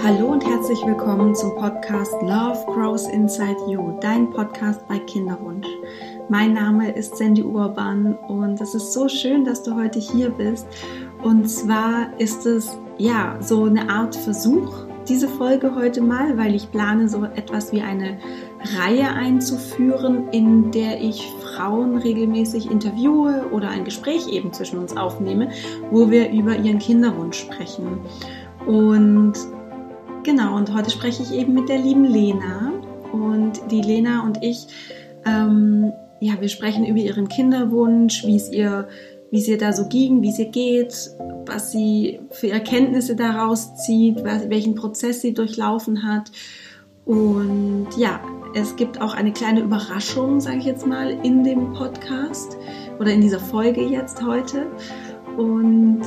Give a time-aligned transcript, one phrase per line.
[0.00, 5.66] Hallo und herzlich willkommen zum Podcast Love Grows Inside You, dein Podcast bei Kinderwunsch.
[6.28, 10.68] Mein Name ist Sandy Urban und es ist so schön, dass du heute hier bist.
[11.22, 16.70] Und zwar ist es ja so eine Art Versuch, diese Folge heute mal, weil ich
[16.70, 18.18] plane, so etwas wie eine
[18.78, 25.48] Reihe einzuführen, in der ich Frauen regelmäßig interviewe oder ein Gespräch eben zwischen uns aufnehme,
[25.90, 27.98] wo wir über ihren Kinderwunsch sprechen.
[28.64, 29.34] Und
[30.22, 32.72] genau, und heute spreche ich eben mit der lieben Lena.
[33.12, 34.66] Und die Lena und ich,
[35.24, 38.88] ähm, ja, wir sprechen über ihren Kinderwunsch, wie es ihr
[39.30, 41.10] wie es ihr da so ging, wie es ihr geht,
[41.46, 46.30] was sie für Erkenntnisse daraus zieht, was, welchen Prozess sie durchlaufen hat.
[47.04, 48.20] Und ja,
[48.54, 52.56] es gibt auch eine kleine Überraschung, sage ich jetzt mal, in dem Podcast
[52.98, 54.66] oder in dieser Folge jetzt heute.
[55.36, 56.02] Und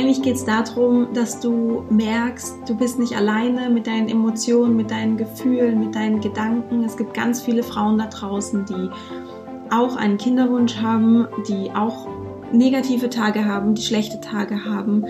[0.00, 4.90] eigentlich geht es darum, dass du merkst, du bist nicht alleine mit deinen Emotionen, mit
[4.90, 6.84] deinen Gefühlen, mit deinen Gedanken.
[6.84, 8.88] Es gibt ganz viele Frauen da draußen, die
[9.70, 12.08] auch einen Kinderwunsch haben, die auch
[12.50, 15.04] negative Tage haben, die schlechte Tage haben,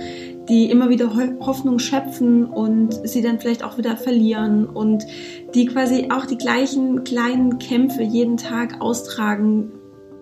[0.48, 5.06] die immer wieder Hoffnung schöpfen und sie dann vielleicht auch wieder verlieren und
[5.54, 9.70] die quasi auch die gleichen kleinen Kämpfe jeden Tag austragen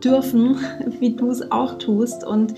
[0.04, 0.58] dürfen,
[1.00, 2.22] wie du es auch tust.
[2.26, 2.54] Und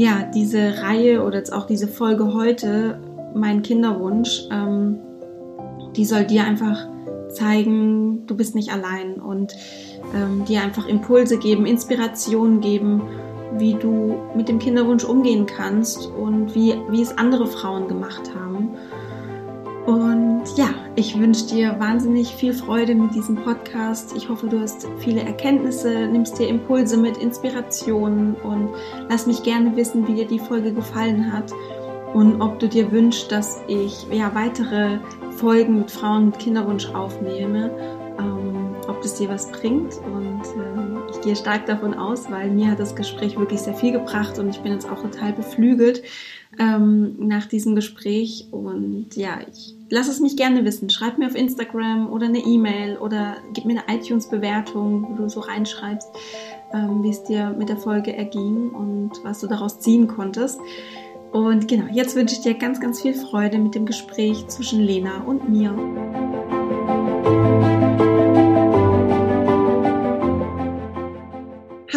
[0.00, 2.98] ja, diese Reihe oder jetzt auch diese Folge heute,
[3.34, 4.98] mein Kinderwunsch, ähm,
[5.94, 6.88] die soll dir einfach
[7.28, 9.54] zeigen, du bist nicht allein und
[10.14, 13.02] ähm, dir einfach Impulse geben, Inspirationen geben,
[13.58, 18.70] wie du mit dem Kinderwunsch umgehen kannst und wie, wie es andere Frauen gemacht haben.
[19.84, 24.14] Und ja, ich wünsche dir wahnsinnig viel Freude mit diesem Podcast.
[24.16, 28.70] Ich hoffe, du hast viele Erkenntnisse, nimmst dir Impulse mit, Inspirationen und
[29.08, 31.52] lass mich gerne wissen, wie dir die Folge gefallen hat
[32.14, 34.98] und ob du dir wünschst, dass ich ja weitere
[35.36, 37.70] Folgen mit Frauen mit Kinderwunsch aufnehme
[38.90, 39.94] ob das dir was bringt.
[40.04, 40.89] Und äh,
[41.20, 44.48] ich gehe stark davon aus, weil mir hat das Gespräch wirklich sehr viel gebracht und
[44.48, 46.02] ich bin jetzt auch total beflügelt
[46.58, 48.46] ähm, nach diesem Gespräch.
[48.50, 50.88] Und ja, ich lass es mich gerne wissen.
[50.88, 55.40] Schreib mir auf Instagram oder eine E-Mail oder gib mir eine iTunes-Bewertung, wo du so
[55.40, 56.08] reinschreibst,
[56.72, 60.58] ähm, wie es dir mit der Folge erging und was du daraus ziehen konntest.
[61.32, 65.22] Und genau, jetzt wünsche ich dir ganz, ganz viel Freude mit dem Gespräch zwischen Lena
[65.26, 65.74] und mir.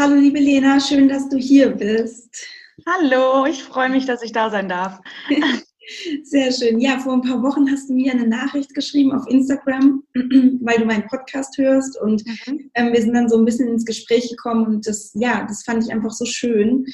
[0.03, 2.45] Hallo liebe Lena, schön, dass du hier bist.
[2.85, 4.99] Hallo, ich freue mich, dass ich da sein darf.
[6.23, 6.81] Sehr schön.
[6.81, 10.83] Ja, vor ein paar Wochen hast du mir eine Nachricht geschrieben auf Instagram, weil du
[10.83, 12.69] meinen Podcast hörst und mhm.
[12.73, 15.81] ähm, wir sind dann so ein bisschen ins Gespräch gekommen und das, ja, das fand
[15.85, 16.85] ich einfach so schön.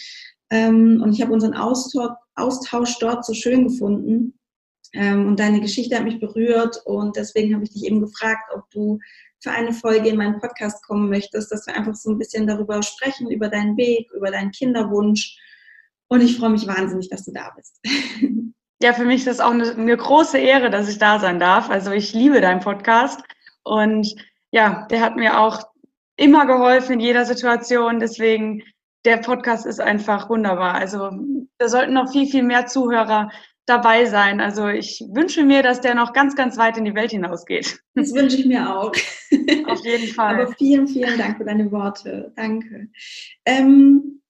[0.52, 4.38] Ähm, und ich habe unseren Austausch, Austausch, dort so schön gefunden.
[4.94, 8.70] Ähm, und deine Geschichte hat mich berührt und deswegen habe ich dich eben gefragt, ob
[8.70, 9.00] du
[9.42, 12.82] für eine Folge in meinen Podcast kommen möchtest, dass wir einfach so ein bisschen darüber
[12.84, 15.38] sprechen, über deinen Weg, über deinen Kinderwunsch.
[16.08, 17.80] Und ich freue mich wahnsinnig, dass du da bist.
[18.82, 21.70] Ja, für mich ist das auch eine, eine große Ehre, dass ich da sein darf.
[21.70, 23.22] Also ich liebe deinen Podcast
[23.64, 24.16] und
[24.52, 25.64] ja, der hat mir auch
[26.16, 28.00] immer geholfen in jeder Situation.
[28.00, 28.64] Deswegen,
[29.04, 30.76] der Podcast ist einfach wunderbar.
[30.76, 31.12] Also
[31.58, 33.32] da sollten noch viel, viel mehr Zuhörer
[33.70, 34.42] dabei sein.
[34.42, 37.80] Also ich wünsche mir, dass der noch ganz, ganz weit in die Welt hinausgeht.
[37.96, 38.92] Das wünsche ich mir auch.
[39.68, 40.42] Auf jeden Fall.
[40.42, 42.34] Aber vielen, vielen Dank für deine Worte.
[42.36, 42.90] Danke.
[43.46, 44.22] Ähm,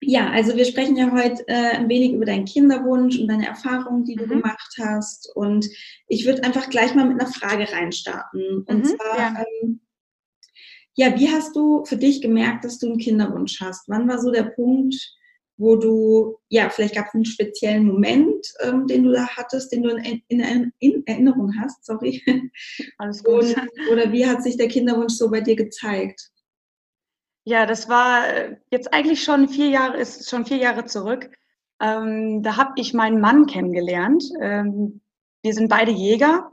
[0.00, 4.04] ja, also wir sprechen ja heute äh, ein wenig über deinen Kinderwunsch und deine Erfahrungen,
[4.04, 4.30] die du mhm.
[4.30, 5.30] gemacht hast.
[5.34, 5.66] Und
[6.06, 8.64] ich würde einfach gleich mal mit einer Frage reinstarten.
[8.66, 9.44] Und mhm, zwar, ja.
[9.62, 9.80] Ähm,
[10.94, 13.88] ja, wie hast du für dich gemerkt, dass du einen Kinderwunsch hast?
[13.88, 14.96] Wann war so der Punkt,
[15.58, 19.82] wo du, ja, vielleicht gab es einen speziellen Moment, ähm, den du da hattest, den
[19.82, 22.22] du in, in, in Erinnerung hast, sorry.
[22.98, 23.42] Alles gut.
[23.42, 26.30] Und, oder wie hat sich der Kinderwunsch so bei dir gezeigt?
[27.44, 31.30] Ja, das war äh, jetzt eigentlich schon vier Jahre, ist schon vier Jahre zurück.
[31.80, 34.24] Ähm, da habe ich meinen Mann kennengelernt.
[34.40, 35.00] Ähm,
[35.42, 36.52] wir sind beide Jäger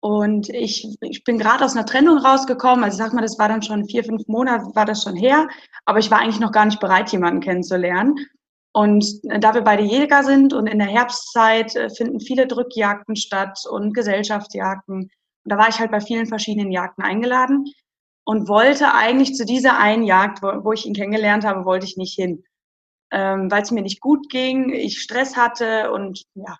[0.00, 2.84] und ich, ich bin gerade aus einer Trennung rausgekommen.
[2.84, 5.48] Also sag mal, das war dann schon vier, fünf Monate, war das schon her.
[5.84, 8.14] Aber ich war eigentlich noch gar nicht bereit, jemanden kennenzulernen.
[8.76, 13.16] Und äh, da wir beide Jäger sind und in der Herbstzeit äh, finden viele Drückjagden
[13.16, 15.04] statt und Gesellschaftsjagden.
[15.04, 15.10] Und
[15.44, 17.64] da war ich halt bei vielen verschiedenen Jagden eingeladen
[18.26, 22.14] und wollte eigentlich zu dieser einen Jagd, wo, ich ihn kennengelernt habe, wollte ich nicht
[22.16, 22.44] hin.
[23.10, 26.58] Ähm, weil es mir nicht gut ging, ich Stress hatte und ja,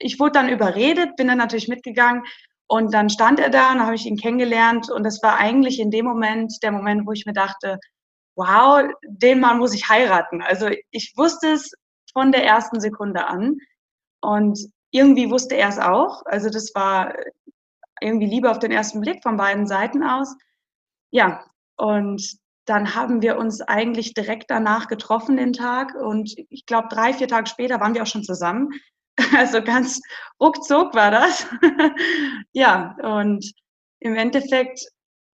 [0.00, 2.24] ich wurde dann überredet, bin dann natürlich mitgegangen
[2.66, 5.92] und dann stand er da und habe ich ihn kennengelernt und das war eigentlich in
[5.92, 7.78] dem Moment der Moment, wo ich mir dachte,
[8.34, 10.42] wow, den Mann muss ich heiraten.
[10.42, 11.72] Also ich wusste es
[12.12, 13.58] von der ersten Sekunde an.
[14.20, 14.58] Und
[14.90, 16.22] irgendwie wusste er es auch.
[16.26, 17.14] Also das war
[18.00, 20.34] irgendwie Liebe auf den ersten Blick von beiden Seiten aus.
[21.10, 21.44] Ja,
[21.76, 27.12] und dann haben wir uns eigentlich direkt danach getroffen den Tag und ich glaube drei,
[27.12, 28.70] vier Tage später waren wir auch schon zusammen.
[29.36, 30.00] Also ganz
[30.40, 31.46] ruckzuck war das.
[32.52, 33.52] ja, und
[34.00, 34.86] im Endeffekt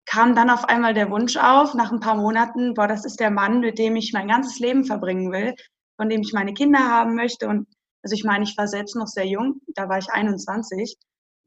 [0.05, 3.31] kam dann auf einmal der Wunsch auf, nach ein paar Monaten, boah, das ist der
[3.31, 5.55] Mann, mit dem ich mein ganzes Leben verbringen will,
[5.97, 7.47] von dem ich meine Kinder haben möchte.
[7.47, 7.67] Und
[8.03, 10.97] also ich meine, ich war selbst noch sehr jung, da war ich 21.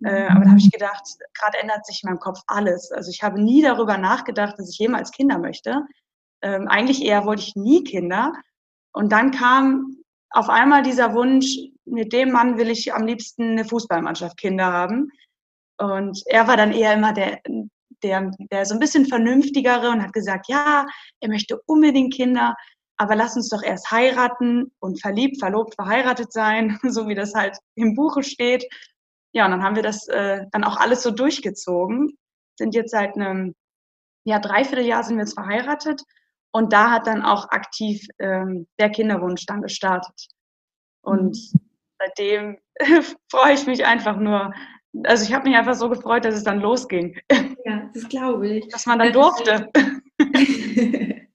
[0.05, 1.03] Äh, aber da habe ich gedacht,
[1.35, 2.93] gerade ändert sich in meinem Kopf alles.
[2.93, 5.87] Also ich habe nie darüber nachgedacht, dass ich jemals Kinder möchte.
[6.43, 8.33] Ähm, eigentlich eher wollte ich nie Kinder.
[8.93, 9.97] Und dann kam
[10.31, 15.11] auf einmal dieser Wunsch, mit dem Mann will ich am liebsten eine Fußballmannschaft Kinder haben.
[15.79, 17.41] Und er war dann eher immer der,
[18.03, 20.87] der, der so ein bisschen vernünftigere und hat gesagt, ja,
[21.21, 22.57] er möchte unbedingt Kinder,
[22.97, 27.57] aber lass uns doch erst heiraten und verliebt, verlobt, verheiratet sein, so wie das halt
[27.77, 28.67] im Buche steht.
[29.33, 32.17] Ja, und dann haben wir das äh, dann auch alles so durchgezogen,
[32.57, 33.55] sind jetzt seit einem
[34.25, 36.03] ja, Dreivierteljahr sind wir jetzt verheiratet
[36.53, 40.29] und da hat dann auch aktiv ähm, der Kinderwunsch dann gestartet.
[41.03, 41.61] Und mhm.
[41.99, 42.59] seitdem
[43.31, 44.53] freue ich mich einfach nur.
[45.05, 47.19] Also ich habe mich einfach so gefreut, dass es dann losging.
[47.65, 48.69] Ja, das glaube ich.
[48.69, 49.69] Dass man dann durfte.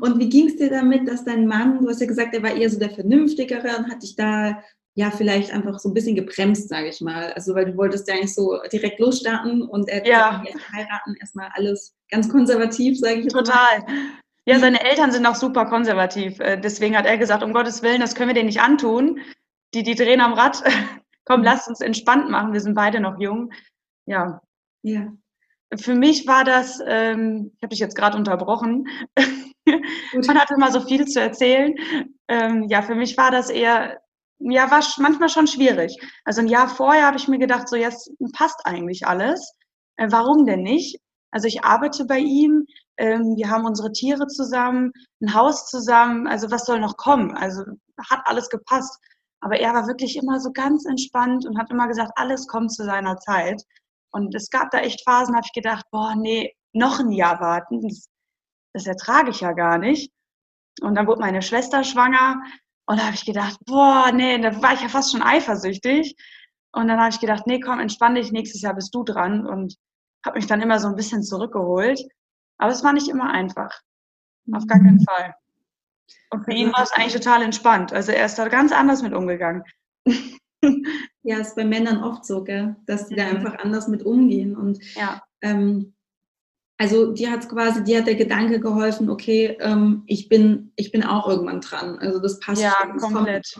[0.00, 2.54] und wie ging es dir damit, dass dein Mann, du hast ja gesagt, er war
[2.54, 4.62] eher so der Vernünftigere und hat dich da
[4.94, 7.32] ja vielleicht einfach so ein bisschen gebremst, sage ich mal.
[7.32, 10.42] Also weil du wolltest ja eigentlich so direkt losstarten und er ja.
[10.46, 13.80] erst heiraten, erstmal alles ganz konservativ, sage ich Total.
[13.80, 13.94] Mal.
[14.46, 16.38] Ja, seine Eltern sind auch super konservativ.
[16.38, 19.20] Äh, deswegen hat er gesagt, um Gottes Willen, das können wir denen nicht antun.
[19.72, 20.62] Die, die drehen am Rad.
[21.24, 21.44] Komm, mhm.
[21.46, 22.52] lass uns entspannt machen.
[22.52, 23.52] Wir sind beide noch jung.
[24.06, 24.40] Ja.
[24.82, 25.12] Ja.
[25.76, 28.86] Für mich war das, ähm, ich habe dich jetzt gerade unterbrochen.
[29.66, 31.74] Man hat immer so viel zu erzählen.
[32.28, 33.98] Ähm, ja, für mich war das eher
[34.38, 35.96] ja, war manchmal schon schwierig.
[36.24, 39.54] Also ein Jahr vorher habe ich mir gedacht, so jetzt passt eigentlich alles.
[39.96, 41.00] Äh, warum denn nicht?
[41.30, 42.66] Also ich arbeite bei ihm,
[42.96, 47.36] ähm, wir haben unsere Tiere zusammen, ein Haus zusammen, also was soll noch kommen?
[47.36, 47.62] Also
[47.98, 48.98] hat alles gepasst.
[49.44, 52.82] Aber er war wirklich immer so ganz entspannt und hat immer gesagt, alles kommt zu
[52.82, 53.62] seiner Zeit.
[54.10, 57.82] Und es gab da echt Phasen, habe ich gedacht, boah, nee, noch ein Jahr warten,
[57.82, 58.08] das,
[58.72, 60.10] das ertrage ich ja gar nicht.
[60.80, 62.42] Und dann wurde meine Schwester schwanger
[62.86, 66.16] und da habe ich gedacht, boah, nee, da war ich ja fast schon eifersüchtig.
[66.72, 69.46] Und dann habe ich gedacht, nee, komm, entspann dich, nächstes Jahr bist du dran.
[69.46, 69.76] Und
[70.24, 72.00] habe mich dann immer so ein bisschen zurückgeholt.
[72.56, 73.78] Aber es war nicht immer einfach.
[74.52, 75.34] Auf gar keinen Fall.
[76.30, 77.92] Und für ihn war es eigentlich total entspannt.
[77.92, 79.64] Also er ist da ganz anders mit umgegangen.
[81.26, 82.76] Ja, ist bei Männern oft so, gell?
[82.86, 83.36] dass die da mhm.
[83.36, 84.54] einfach anders mit umgehen.
[84.54, 85.22] Und ja.
[85.40, 85.94] ähm,
[86.76, 91.02] also dir hat quasi, dir hat der Gedanke geholfen, okay, ähm, ich bin, ich bin
[91.02, 91.98] auch irgendwann dran.
[91.98, 92.60] Also das passt.
[92.60, 93.58] Ja, schon, komplett.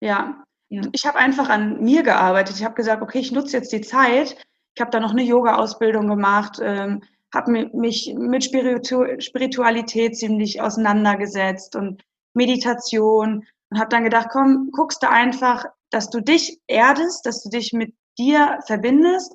[0.00, 0.44] Ja.
[0.70, 0.82] ja.
[0.90, 2.56] Ich habe einfach an mir gearbeitet.
[2.56, 4.36] Ich habe gesagt, okay, ich nutze jetzt die Zeit.
[4.74, 7.02] Ich habe da noch eine Yoga-Ausbildung gemacht, ähm,
[7.34, 12.02] habe mich mit Spiritu Spiritualität ziemlich auseinandergesetzt und
[12.34, 17.50] Meditation und habe dann gedacht, komm, guckst du einfach, dass du dich erdest, dass du
[17.50, 19.34] dich mit dir verbindest,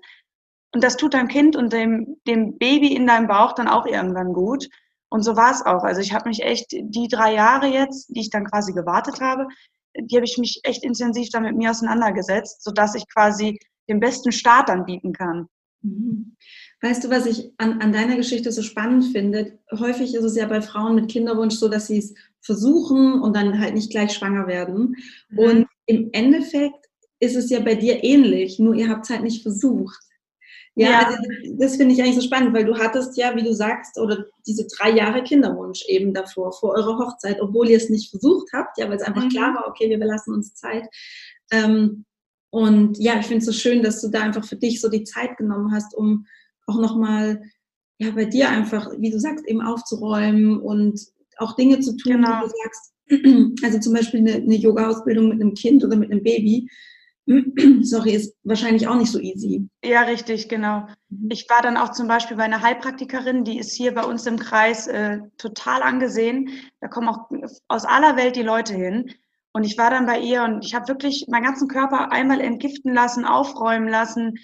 [0.74, 4.34] und das tut deinem Kind und dem, dem Baby in deinem Bauch dann auch irgendwann
[4.34, 4.68] gut.
[5.10, 5.84] Und so war es auch.
[5.84, 9.48] Also ich habe mich echt die drei Jahre jetzt, die ich dann quasi gewartet habe,
[9.96, 14.32] die habe ich mich echt intensiv dann mit mir auseinandergesetzt, sodass ich quasi den besten
[14.32, 15.48] Start dann bieten kann.
[15.82, 16.36] Mhm.
[16.84, 19.58] Weißt du, was ich an, an deiner Geschichte so spannend finde?
[19.72, 23.62] Häufig ist es ja bei Frauen mit Kinderwunsch so, dass sie es versuchen und dann
[23.62, 24.98] halt nicht gleich schwanger werden.
[25.30, 25.40] Mhm.
[25.40, 26.90] Und im Endeffekt
[27.22, 29.98] ist es ja bei dir ähnlich, nur ihr habt es halt nicht versucht.
[30.76, 31.08] Ja, ja.
[31.08, 31.18] Also
[31.54, 34.68] das finde ich eigentlich so spannend, weil du hattest ja, wie du sagst, oder diese
[34.68, 38.90] drei Jahre Kinderwunsch eben davor, vor eurer Hochzeit, obwohl ihr es nicht versucht habt, ja,
[38.90, 39.30] weil es einfach mhm.
[39.30, 40.90] klar war, okay, wir lassen uns Zeit.
[41.50, 42.04] Ähm,
[42.50, 45.06] und ja, ich finde es so schön, dass du da einfach für dich so die
[45.06, 46.26] Zeit genommen hast, um
[46.74, 47.44] auch nochmal,
[48.00, 51.00] ja, bei dir einfach, wie du sagst, eben aufzuräumen und
[51.38, 52.42] auch Dinge zu tun, genau.
[52.42, 56.24] wie du sagst, also zum Beispiel eine, eine Yoga-Ausbildung mit einem Kind oder mit einem
[56.24, 56.68] Baby,
[57.82, 59.68] sorry, ist wahrscheinlich auch nicht so easy.
[59.84, 60.88] Ja, richtig, genau.
[61.10, 61.30] Mhm.
[61.32, 64.38] Ich war dann auch zum Beispiel bei einer Heilpraktikerin, die ist hier bei uns im
[64.38, 66.50] Kreis äh, total angesehen.
[66.82, 67.30] Da kommen auch
[67.70, 69.12] aus aller Welt die Leute hin.
[69.54, 72.94] Und ich war dann bei ihr und ich habe wirklich meinen ganzen Körper einmal entgiften
[72.94, 74.40] lassen, aufräumen lassen.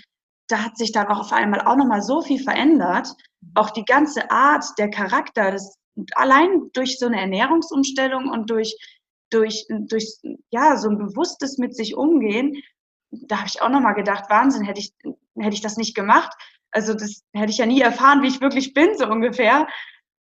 [0.50, 3.08] Da hat sich dann auch auf einmal auch nochmal so viel verändert.
[3.56, 5.78] Auch die ganze Art, der Charakter, das
[6.16, 8.76] allein durch so eine Ernährungsumstellung und durch
[9.30, 10.18] durch, durch
[10.50, 12.62] ja, so ein bewusstes mit sich umgehen,
[13.12, 14.94] da habe ich auch nochmal gedacht, Wahnsinn, hätte ich,
[15.38, 16.32] hätte ich das nicht gemacht.
[16.72, 19.68] Also das hätte ich ja nie erfahren, wie ich wirklich bin, so ungefähr.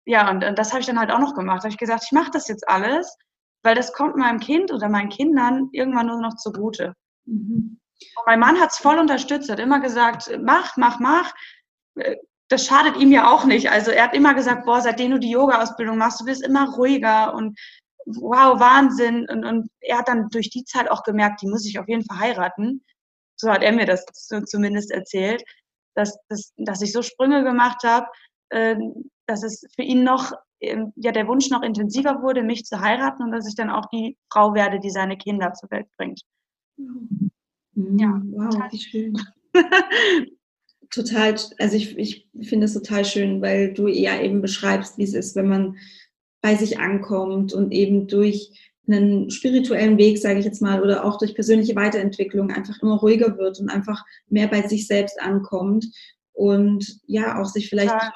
[0.06, 1.60] Ja, und, und das habe ich dann halt auch noch gemacht.
[1.60, 3.18] Da habe ich gesagt, ich mache das jetzt alles,
[3.64, 6.94] weil das kommt meinem Kind oder meinen Kindern irgendwann nur noch zugute.
[7.26, 7.80] Mhm.
[8.26, 11.34] Mein Mann hat es voll unterstützt, hat immer gesagt, mach, mach, mach.
[12.50, 13.70] Das schadet ihm ja auch nicht.
[13.72, 17.34] Also er hat immer gesagt, boah, seitdem du die Yoga-Ausbildung machst, du bist immer ruhiger
[17.34, 17.58] und
[18.06, 19.28] wow, Wahnsinn.
[19.30, 22.06] Und, und er hat dann durch die Zeit auch gemerkt, die muss ich auf jeden
[22.06, 22.84] Fall heiraten.
[23.36, 24.06] So hat er mir das
[24.46, 25.44] zumindest erzählt,
[25.96, 28.08] dass, dass, dass ich so Sprünge gemacht habe,
[28.50, 28.76] äh,
[29.26, 33.24] dass es für ihn noch, äh, ja, der Wunsch noch intensiver wurde, mich zu heiraten
[33.24, 36.22] und dass ich dann auch die Frau werde, die seine Kinder zur Welt bringt.
[37.76, 38.00] Mhm.
[38.00, 39.18] Ja, wow, wie schön.
[40.90, 45.14] total, also ich, ich finde es total schön, weil du ja eben beschreibst, wie es
[45.14, 45.78] ist, wenn man
[46.42, 48.52] bei sich ankommt und eben durch
[48.86, 53.38] einen spirituellen Weg, sage ich jetzt mal, oder auch durch persönliche Weiterentwicklung einfach immer ruhiger
[53.38, 55.86] wird und einfach mehr bei sich selbst ankommt
[56.34, 58.14] und ja auch sich vielleicht ja,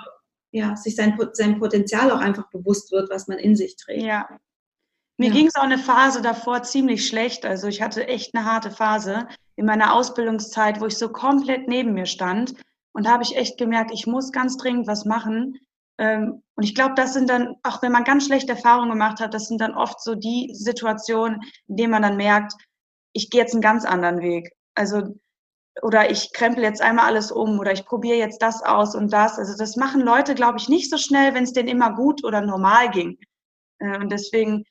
[0.52, 4.04] ja sich sein, sein Potenzial auch einfach bewusst wird, was man in sich trägt.
[4.04, 4.28] Ja.
[5.18, 5.34] Mir ja.
[5.34, 7.46] ging es auch eine Phase davor ziemlich schlecht.
[7.46, 11.94] Also ich hatte echt eine harte Phase in meiner Ausbildungszeit, wo ich so komplett neben
[11.94, 12.54] mir stand.
[12.94, 15.60] Und habe ich echt gemerkt, ich muss ganz dringend was machen,
[15.98, 19.34] ähm, und ich glaube, das sind dann, auch wenn man ganz schlechte Erfahrungen gemacht hat,
[19.34, 22.54] das sind dann oft so die Situationen, in denen man dann merkt,
[23.14, 24.52] ich gehe jetzt einen ganz anderen Weg.
[24.76, 25.16] Also,
[25.82, 29.38] oder ich krempel jetzt einmal alles um oder ich probiere jetzt das aus und das.
[29.38, 32.42] Also das machen Leute, glaube ich, nicht so schnell, wenn es denen immer gut oder
[32.42, 33.18] normal ging.
[33.80, 34.66] Äh, und deswegen,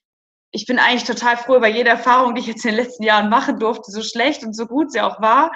[0.57, 3.29] ich bin eigentlich total froh über jede Erfahrung, die ich jetzt in den letzten Jahren
[3.29, 5.53] machen durfte, so schlecht und so gut sie auch war.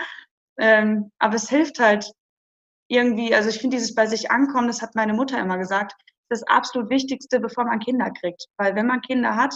[0.59, 2.13] Ähm, aber es hilft halt,
[2.89, 5.95] irgendwie, also ich finde dieses bei sich ankommen, das hat meine Mutter immer gesagt,
[6.29, 8.45] das absolut Wichtigste, bevor man Kinder kriegt.
[8.59, 9.55] Weil wenn man Kinder hat,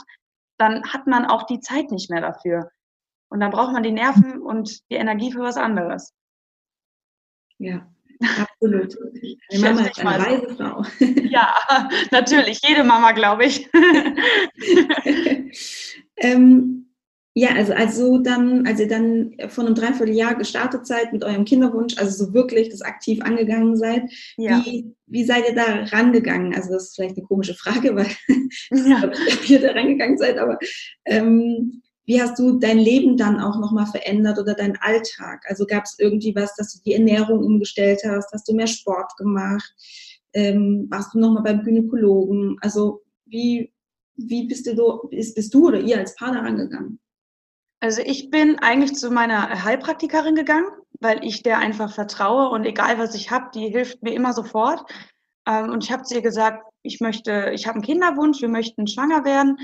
[0.56, 2.70] dann hat man auch die Zeit nicht mehr dafür.
[3.28, 6.14] Und dann braucht man die Nerven und die Energie für was anderes.
[7.58, 7.86] Ja,
[8.64, 8.96] absolut.
[9.52, 10.84] Die Mama ist eine Reisefrau.
[11.30, 11.54] Ja,
[12.10, 12.60] natürlich.
[12.66, 13.68] Jede Mama, glaube ich.
[16.16, 16.86] ähm,
[17.36, 21.44] ja, also als so dann, als ihr dann vor einem Dreivierteljahr gestartet seid mit eurem
[21.44, 24.04] Kinderwunsch, also so wirklich das aktiv angegangen seid,
[24.36, 24.62] ja.
[24.64, 26.54] wie, wie seid ihr da rangegangen?
[26.54, 28.06] Also das ist vielleicht eine komische Frage, weil
[28.70, 29.10] ja.
[29.26, 30.58] ich ihr da rangegangen seid, aber
[31.06, 35.44] ähm, wie hast du dein Leben dann auch nochmal verändert oder deinen Alltag?
[35.48, 38.32] Also gab es irgendwie was, dass du die Ernährung umgestellt hast?
[38.32, 39.72] Hast du mehr Sport gemacht?
[40.34, 42.58] Ähm, warst du nochmal beim Gynäkologen?
[42.60, 43.72] Also wie,
[44.16, 47.00] wie bist du, bist, bist du oder ihr als Paar da rangegangen?
[47.80, 50.68] Also ich bin eigentlich zu meiner Heilpraktikerin gegangen,
[51.00, 54.80] weil ich der einfach vertraue und egal was ich habe, die hilft mir immer sofort.
[55.46, 58.86] Ähm, und ich habe zu ihr gesagt, ich möchte, ich habe einen Kinderwunsch, wir möchten
[58.86, 59.58] schwanger werden.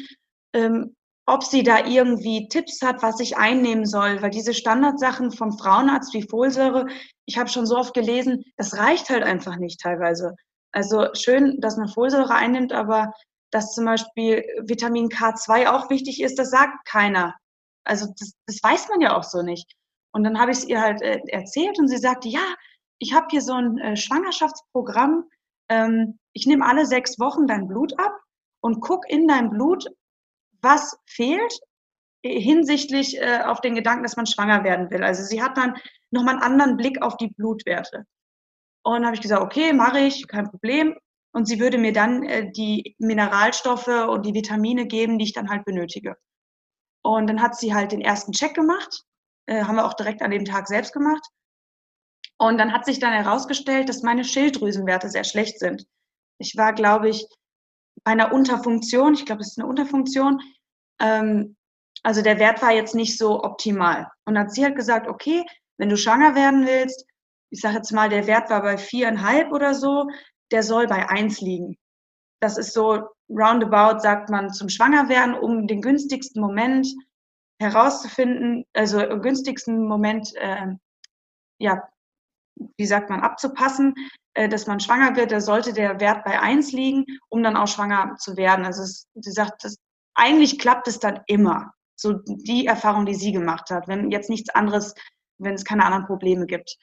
[0.53, 0.97] Ähm,
[1.27, 6.13] ob sie da irgendwie Tipps hat, was ich einnehmen soll, weil diese Standardsachen vom Frauenarzt
[6.15, 6.87] wie Folsäure,
[7.27, 10.35] ich habe schon so oft gelesen, das reicht halt einfach nicht teilweise.
[10.73, 13.13] Also schön, dass man Folsäure einnimmt, aber
[13.51, 17.35] dass zum Beispiel Vitamin K2 auch wichtig ist, das sagt keiner.
[17.85, 19.73] Also das, das weiß man ja auch so nicht.
[20.13, 22.45] Und dann habe ich es ihr halt äh, erzählt und sie sagte, ja,
[22.99, 25.29] ich habe hier so ein äh, Schwangerschaftsprogramm.
[25.69, 28.17] Ähm, ich nehme alle sechs Wochen dein Blut ab
[28.61, 29.87] und guck in dein Blut,
[30.63, 31.53] was fehlt
[32.23, 35.03] äh, hinsichtlich äh, auf den Gedanken, dass man schwanger werden will.
[35.03, 35.77] Also sie hat dann
[36.11, 38.05] nochmal einen anderen Blick auf die Blutwerte.
[38.83, 40.97] Und habe ich gesagt, okay, mache ich, kein Problem.
[41.33, 45.51] Und sie würde mir dann äh, die Mineralstoffe und die Vitamine geben, die ich dann
[45.51, 46.17] halt benötige.
[47.03, 49.05] Und dann hat sie halt den ersten Check gemacht,
[49.47, 51.25] äh, haben wir auch direkt an dem Tag selbst gemacht.
[52.39, 55.87] Und dann hat sich dann herausgestellt, dass meine Schilddrüsenwerte sehr schlecht sind.
[56.39, 57.27] Ich war, glaube ich,
[58.05, 60.41] bei einer Unterfunktion, ich glaube, es ist eine Unterfunktion.
[61.01, 61.57] Ähm,
[62.03, 64.09] also der Wert war jetzt nicht so optimal.
[64.25, 65.45] Und dann hat sie halt gesagt, okay,
[65.79, 67.07] wenn du schwanger werden willst,
[67.51, 70.09] ich sage jetzt mal, der Wert war bei viereinhalb oder so,
[70.51, 71.77] der soll bei eins liegen.
[72.41, 76.89] Das ist so roundabout, sagt man, zum Schwangerwerden, um den günstigsten Moment
[77.61, 80.69] herauszufinden, also günstigsten Moment, äh,
[81.59, 81.83] ja,
[82.77, 83.95] wie sagt man, abzupassen,
[84.35, 87.69] äh, dass man schwanger wird, da sollte der Wert bei eins liegen, um dann auch
[87.69, 88.65] schwanger zu werden.
[88.65, 89.77] Also es, sie sagt, das,
[90.15, 91.73] eigentlich klappt es dann immer.
[91.97, 94.95] So die Erfahrung, die sie gemacht hat, wenn jetzt nichts anderes,
[95.39, 96.77] wenn es keine anderen Probleme gibt.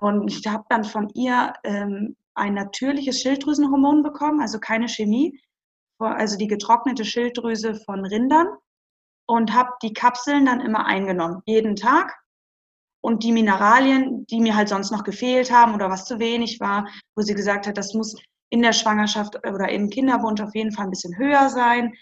[0.00, 5.40] Und ich habe dann von ihr ähm, ein natürliches Schilddrüsenhormon bekommen, also keine Chemie,
[5.98, 8.48] also die getrocknete Schilddrüse von Rindern
[9.26, 12.14] und habe die Kapseln dann immer eingenommen, jeden Tag.
[13.04, 16.88] Und die Mineralien, die mir halt sonst noch gefehlt haben oder was zu wenig war,
[17.14, 18.16] wo sie gesagt hat, das muss
[18.48, 21.94] in der Schwangerschaft oder im Kinderwunsch auf jeden Fall ein bisschen höher sein.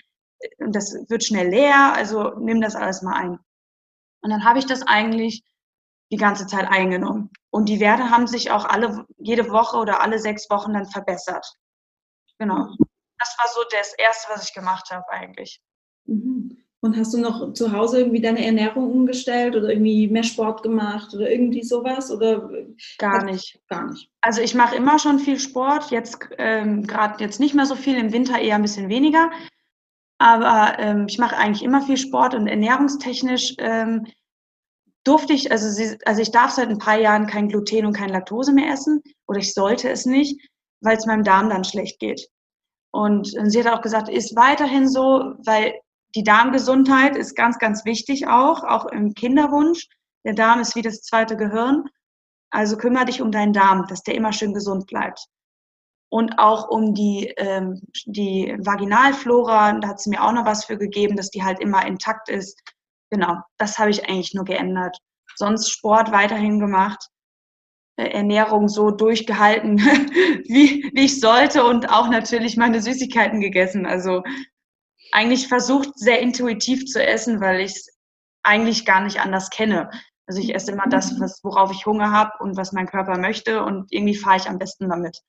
[0.59, 3.31] Und das wird schnell leer, also nimm das alles mal ein.
[4.21, 5.43] Und dann habe ich das eigentlich
[6.13, 7.31] die ganze Zeit eingenommen.
[7.51, 11.53] Und die Werte haben sich auch alle, jede Woche oder alle sechs Wochen dann verbessert.
[12.39, 12.77] Genau.
[13.19, 15.61] Das war so das Erste, was ich gemacht habe eigentlich.
[16.05, 16.62] Mhm.
[16.85, 21.15] Und hast du noch zu Hause irgendwie deine Ernährung umgestellt oder irgendwie mehr Sport gemacht
[21.15, 22.11] oder irgendwie sowas?
[22.11, 22.51] Oder
[22.99, 23.61] gar nicht.
[23.69, 24.11] Gar nicht.
[24.21, 27.97] Also ich mache immer schon viel Sport, jetzt ähm, gerade jetzt nicht mehr so viel,
[27.97, 29.31] im Winter eher ein bisschen weniger.
[30.19, 34.07] Aber ähm, ich mache eigentlich immer viel Sport und ernährungstechnisch ähm,
[35.05, 38.11] durfte ich, also, sie, also ich darf seit ein paar Jahren kein Gluten und kein
[38.11, 40.41] Laktose mehr essen oder ich sollte es nicht,
[40.81, 42.29] weil es meinem Darm dann schlecht geht.
[42.91, 45.75] Und, und sie hat auch gesagt, ist weiterhin so, weil
[46.15, 49.89] die Darmgesundheit ist ganz, ganz wichtig auch, auch im Kinderwunsch.
[50.25, 51.85] Der Darm ist wie das zweite Gehirn.
[52.51, 55.27] Also kümmere dich um deinen Darm, dass der immer schön gesund bleibt.
[56.11, 60.77] Und auch um die, ähm, die Vaginalflora, da hat sie mir auch noch was für
[60.77, 62.61] gegeben, dass die halt immer intakt ist.
[63.11, 64.99] Genau, das habe ich eigentlich nur geändert.
[65.37, 67.09] Sonst Sport weiterhin gemacht,
[67.97, 69.79] äh, Ernährung so durchgehalten,
[70.49, 73.87] wie, wie ich sollte und auch natürlich meine Süßigkeiten gegessen.
[73.87, 74.23] Also
[75.13, 77.89] eigentlich versucht, sehr intuitiv zu essen, weil ich es
[78.43, 79.91] eigentlich gar nicht anders kenne.
[80.27, 83.63] Also ich esse immer das, was, worauf ich Hunger habe und was mein Körper möchte
[83.65, 85.21] und irgendwie fahre ich am besten damit.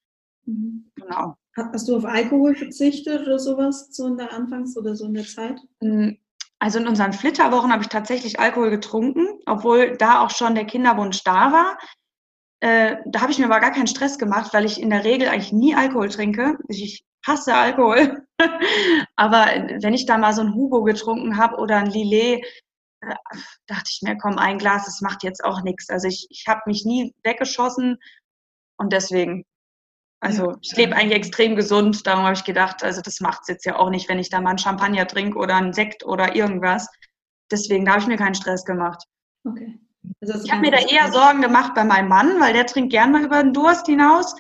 [0.46, 0.92] Mhm.
[0.96, 1.36] Genau.
[1.56, 5.26] Hast du auf Alkohol verzichtet oder sowas so in der Anfangs- oder so in der
[5.26, 5.60] Zeit?
[5.82, 6.18] Hm,
[6.60, 11.24] also in unseren Flitterwochen habe ich tatsächlich Alkohol getrunken, obwohl da auch schon der Kinderwunsch
[11.24, 11.78] da war.
[12.62, 15.28] Äh, da habe ich mir aber gar keinen Stress gemacht, weil ich in der Regel
[15.28, 16.58] eigentlich nie Alkohol trinke.
[16.70, 18.26] Ich hasse Alkohol.
[19.16, 19.46] Aber
[19.82, 22.44] wenn ich da mal so ein Hugo getrunken habe oder ein Lillet,
[23.02, 23.16] äh,
[23.68, 25.90] dachte ich mir, komm, ein Glas, das macht jetzt auch nichts.
[25.90, 27.98] Also ich, ich habe mich nie weggeschossen
[28.78, 29.46] und deswegen,
[30.20, 32.06] also ich lebe eigentlich extrem gesund.
[32.08, 34.42] Darum habe ich gedacht, also das macht es jetzt ja auch nicht, wenn ich da
[34.42, 36.88] mal einen Champagner trinke oder einen Sekt oder irgendwas.
[37.52, 39.04] Deswegen, da habe ich mir keinen Stress gemacht.
[39.46, 39.80] Okay.
[40.22, 43.12] Also ich habe mir da eher Sorgen gemacht bei meinem Mann, weil der trinkt gern
[43.12, 44.36] mal über den Durst hinaus.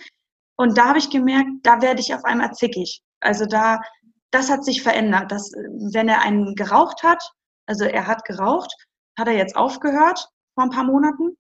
[0.64, 3.02] Und da habe ich gemerkt, da werde ich auf einmal zickig.
[3.20, 3.82] Also da,
[4.32, 5.30] das hat sich verändert.
[5.30, 5.52] Dass,
[5.92, 7.22] wenn er einen geraucht hat,
[7.66, 8.74] also er hat geraucht,
[9.20, 11.36] hat er jetzt aufgehört vor ein paar Monaten,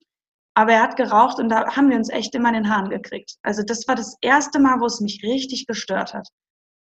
[0.56, 3.36] aber er hat geraucht und da haben wir uns echt immer in den Haaren gekriegt.
[3.44, 6.28] Also das war das erste Mal, wo es mich richtig gestört hat,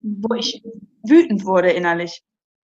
[0.02, 0.62] wo ich
[1.08, 2.22] wütend wurde innerlich.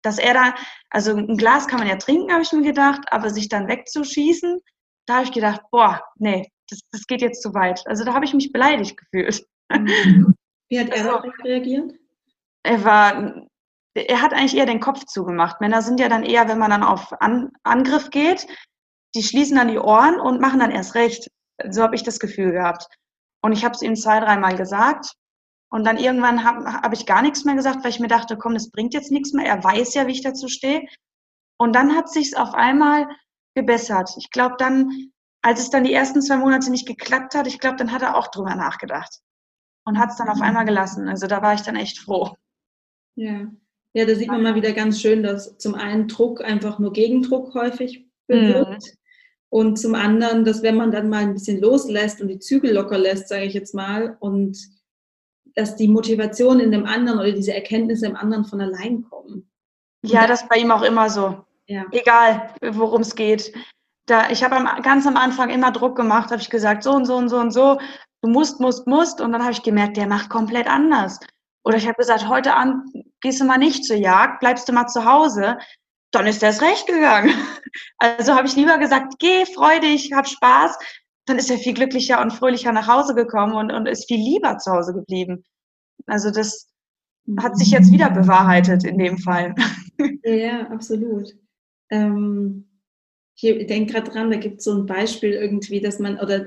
[0.01, 0.55] Dass er da,
[0.91, 4.61] also ein Glas kann man ja trinken, habe ich mir gedacht, aber sich dann wegzuschießen,
[5.07, 7.85] da habe ich gedacht, boah, nee, das, das geht jetzt zu weit.
[7.85, 9.45] Also da habe ich mich beleidigt gefühlt.
[9.69, 11.93] Wie hat er also, reagiert?
[12.63, 13.47] Er war,
[13.95, 15.61] er hat eigentlich eher den Kopf zugemacht.
[15.61, 18.47] Männer sind ja dann eher, wenn man dann auf An Angriff geht,
[19.15, 21.29] die schließen dann die Ohren und machen dann erst recht.
[21.69, 22.87] So habe ich das Gefühl gehabt.
[23.41, 25.13] Und ich habe es ihm zwei, dreimal gesagt.
[25.69, 28.53] Und dann irgendwann habe hab ich gar nichts mehr gesagt, weil ich mir dachte, komm,
[28.53, 29.45] das bringt jetzt nichts mehr.
[29.45, 30.85] Er weiß ja, wie ich dazu stehe.
[31.57, 33.07] Und dann hat sich auf einmal
[33.55, 34.11] gebessert.
[34.17, 37.77] Ich glaube, dann als es dann die ersten zwei Monate nicht geklappt hat, ich glaube,
[37.77, 39.21] dann hat er auch drüber nachgedacht
[39.87, 41.07] und hat es dann auf einmal gelassen.
[41.07, 42.35] Also da war ich dann echt froh.
[43.15, 43.47] Ja.
[43.93, 47.55] Ja, da sieht man mal wieder ganz schön, dass zum einen Druck einfach nur Gegendruck
[47.55, 48.97] häufig bewirkt mhm.
[49.49, 52.97] und zum anderen, dass wenn man dann mal ein bisschen loslässt und die Zügel locker
[52.97, 54.57] lässt, sage ich jetzt mal, und
[55.55, 59.49] dass die Motivation in dem anderen oder diese Erkenntnisse im anderen von allein kommen.
[60.03, 61.45] Ja, das ist bei ihm auch immer so.
[61.65, 61.85] Ja.
[61.91, 63.53] Egal, worum es geht
[64.07, 67.15] da, ich habe ganz am Anfang immer Druck gemacht, habe ich gesagt, so und so
[67.15, 67.79] und so und so,
[68.21, 69.21] du musst, musst, musst.
[69.21, 71.19] Und dann habe ich gemerkt, der macht komplett anders.
[71.63, 72.85] Oder ich habe gesagt, heute Abend
[73.21, 75.57] gehst du mal nicht zur Jagd, bleibst du mal zu Hause.
[76.11, 77.33] Dann ist der es recht gegangen.
[77.99, 80.77] Also habe ich lieber gesagt, geh, freu dich, hab Spaß.
[81.25, 84.57] Dann ist er viel glücklicher und fröhlicher nach Hause gekommen und, und ist viel lieber
[84.57, 85.43] zu Hause geblieben.
[86.05, 86.69] Also das
[87.39, 89.53] hat sich jetzt wieder bewahrheitet in dem Fall.
[90.23, 91.33] Ja, absolut.
[91.89, 92.67] Ähm
[93.39, 96.45] ich denke gerade dran, da gibt es so ein Beispiel irgendwie, dass man, oder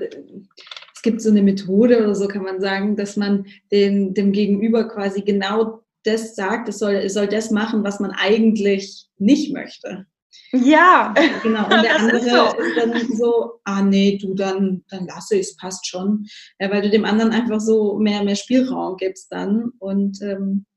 [1.01, 4.87] es gibt so eine Methode oder so kann man sagen, dass man den, dem Gegenüber
[4.87, 10.05] quasi genau das sagt, es soll, es soll das machen, was man eigentlich nicht möchte.
[10.51, 11.11] Ja,
[11.41, 11.63] genau.
[11.63, 12.55] Und der andere ist, so.
[12.55, 16.27] ist, dann so, ah nee, du, dann, dann lasse ich es, passt schon.
[16.59, 19.71] Ja, weil du dem anderen einfach so mehr, mehr Spielraum gibst dann.
[19.79, 20.67] Und ähm,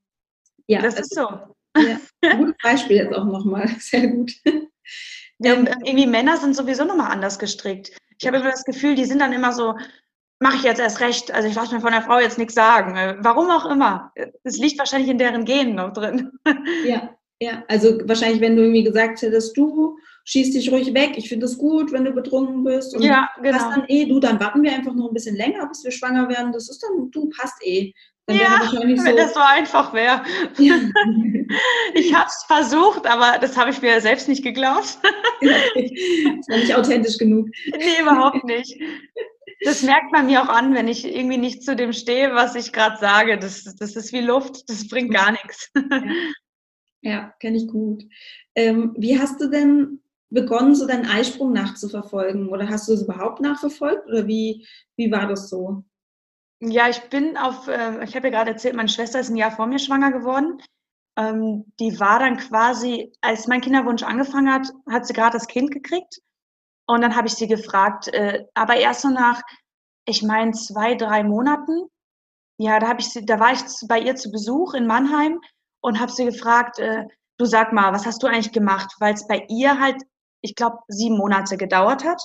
[0.68, 0.80] ja.
[0.80, 1.36] Das ist also,
[1.76, 1.82] so.
[1.82, 3.68] Ja, gutes Beispiel jetzt auch nochmal.
[3.78, 4.32] Sehr gut.
[5.42, 7.94] Ähm, irgendwie Männer sind sowieso nochmal anders gestrickt.
[8.18, 9.74] Ich habe immer das Gefühl, die sind dann immer so,
[10.44, 11.32] mache ich jetzt erst recht.
[11.32, 12.96] Also ich lasse mir von der Frau jetzt nichts sagen.
[12.96, 14.12] Äh, warum auch immer.
[14.42, 16.30] Es liegt wahrscheinlich in deren Genen noch drin.
[16.84, 17.64] Ja, ja.
[17.68, 21.56] Also wahrscheinlich, wenn du irgendwie gesagt hättest, du schießt dich ruhig weg, ich finde es
[21.56, 22.94] gut, wenn du betrunken bist.
[22.94, 23.56] Und ja, genau.
[23.56, 26.28] Passt dann eh, du, dann warten wir einfach noch ein bisschen länger, bis wir schwanger
[26.28, 26.52] werden.
[26.52, 27.92] Das ist dann, du passt eh.
[28.26, 30.22] Dann ja, wenn so, das so einfach wäre.
[30.58, 30.74] Ja.
[31.94, 34.98] Ich habe es versucht, aber das habe ich mir selbst nicht geglaubt.
[35.40, 37.48] das war nicht authentisch genug.
[37.66, 38.76] Nee, überhaupt nicht.
[39.64, 42.72] Das merkt man mir auch an, wenn ich irgendwie nicht zu dem stehe, was ich
[42.72, 43.38] gerade sage.
[43.38, 45.70] Das, das ist wie Luft, das bringt gar nichts.
[47.06, 48.02] Ja, kenne ich gut.
[48.54, 50.00] Ähm, wie hast du denn
[50.30, 52.48] begonnen, so deinen Eisprung nachzuverfolgen?
[52.48, 54.08] Oder hast du es überhaupt nachverfolgt?
[54.08, 55.84] Oder wie, wie war das so?
[56.60, 59.50] Ja, ich bin auf, äh, ich habe ja gerade erzählt, meine Schwester ist ein Jahr
[59.50, 60.62] vor mir schwanger geworden.
[61.16, 65.72] Ähm, die war dann quasi, als mein Kinderwunsch angefangen hat, hat sie gerade das Kind
[65.72, 66.20] gekriegt.
[66.86, 69.42] Und dann habe ich sie gefragt, äh, aber erst so nach,
[70.06, 71.88] ich meine, zwei, drei Monaten.
[72.58, 75.40] Ja, da habe ich sie, da war ich bei ihr zu Besuch in Mannheim
[75.80, 77.04] und habe sie gefragt, äh,
[77.38, 78.94] du sag mal, was hast du eigentlich gemacht?
[79.00, 80.02] Weil es bei ihr halt,
[80.40, 82.22] ich glaube, sieben Monate gedauert hat.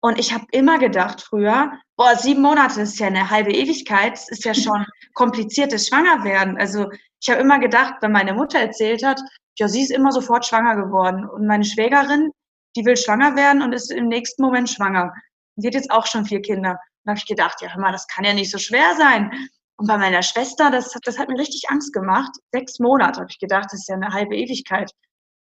[0.00, 4.28] Und ich habe immer gedacht früher, boah, sieben Monate ist ja eine halbe Ewigkeit, das
[4.28, 6.58] ist ja schon kompliziertes Schwangerwerden.
[6.58, 6.90] Also
[7.22, 9.20] ich habe immer gedacht, wenn meine Mutter erzählt hat,
[9.58, 11.28] ja, sie ist immer sofort schwanger geworden.
[11.28, 12.32] Und meine Schwägerin,
[12.76, 15.12] die will schwanger werden und ist im nächsten Moment schwanger.
[15.56, 16.78] Sie hat jetzt auch schon vier Kinder.
[17.04, 19.30] Da habe ich gedacht, ja, hör mal, das kann ja nicht so schwer sein.
[19.76, 22.30] Und bei meiner Schwester, das, das hat mir richtig Angst gemacht.
[22.52, 24.90] Sechs Monate habe ich gedacht, das ist ja eine halbe Ewigkeit.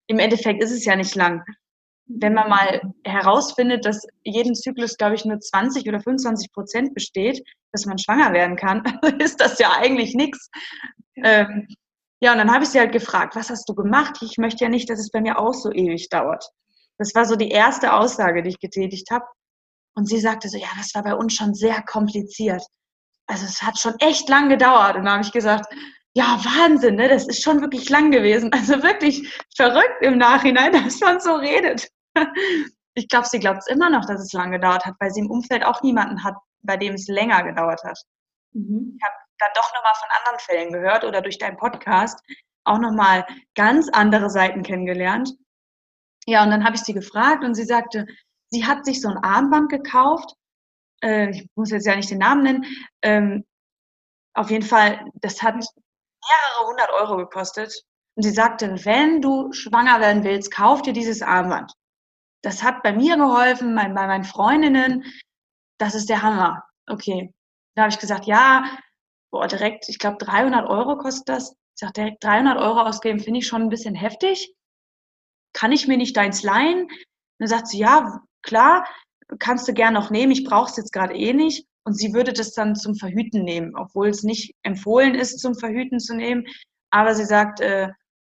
[0.08, 1.44] Im Endeffekt ist es ja nicht lang.
[2.06, 7.42] Wenn man mal herausfindet, dass jeden Zyklus, glaube ich, nur 20 oder 25 Prozent besteht,
[7.72, 8.84] dass man schwanger werden kann,
[9.20, 10.50] ist das ja eigentlich nichts.
[11.16, 11.68] Ähm,
[12.22, 14.18] ja, und dann habe ich sie halt gefragt, was hast du gemacht?
[14.22, 16.46] Ich möchte ja nicht, dass es bei mir auch so ewig dauert.
[16.98, 19.26] Das war so die erste Aussage, die ich getätigt habe.
[19.96, 22.64] Und sie sagte so, ja, das war bei uns schon sehr kompliziert
[23.28, 24.96] also es hat schon echt lang gedauert.
[24.96, 25.66] Und da habe ich gesagt,
[26.14, 27.08] ja, Wahnsinn, ne?
[27.08, 28.52] das ist schon wirklich lang gewesen.
[28.54, 31.90] Also wirklich verrückt im Nachhinein, dass man so redet.
[32.96, 35.32] Ich glaube, sie glaubt es immer noch, dass es lang gedauert hat, weil sie im
[35.32, 38.00] Umfeld auch niemanden hat, bei dem es länger gedauert hat.
[38.52, 38.98] Mhm.
[38.98, 42.20] Ich habe dann doch nochmal von anderen Fällen gehört oder durch deinen Podcast
[42.66, 43.26] auch nochmal
[43.56, 45.34] ganz andere Seiten kennengelernt.
[46.26, 48.06] Ja, und dann habe ich sie gefragt und sie sagte,
[48.50, 50.36] sie hat sich so ein Armband gekauft
[51.04, 52.66] äh, ich muss jetzt ja nicht den Namen nennen,
[53.02, 53.46] ähm,
[54.34, 57.84] auf jeden Fall, das hat mehrere hundert Euro gekostet.
[58.16, 61.72] Und sie sagte, wenn du schwanger werden willst, kauf dir dieses Armband.
[62.44, 65.04] Das hat bei mir geholfen, mein, bei meinen Freundinnen.
[65.80, 66.64] Das ist der Hammer.
[66.88, 67.34] Okay.
[67.76, 68.66] Da habe ich gesagt, ja,
[69.32, 71.52] boah, direkt, ich glaube 300 Euro kostet das.
[71.52, 74.54] Ich sage, direkt 300 Euro ausgeben, finde ich schon ein bisschen heftig.
[75.54, 76.88] Kann ich mir nicht deins leihen?
[77.40, 78.88] dann sagt sie, ja, klar
[79.40, 81.68] kannst du gern noch nehmen, ich brauche es jetzt gerade eh nicht.
[81.86, 86.00] Und sie würde das dann zum Verhüten nehmen, obwohl es nicht empfohlen ist, zum Verhüten
[86.00, 86.46] zu nehmen.
[86.92, 87.90] Aber sie sagt, äh,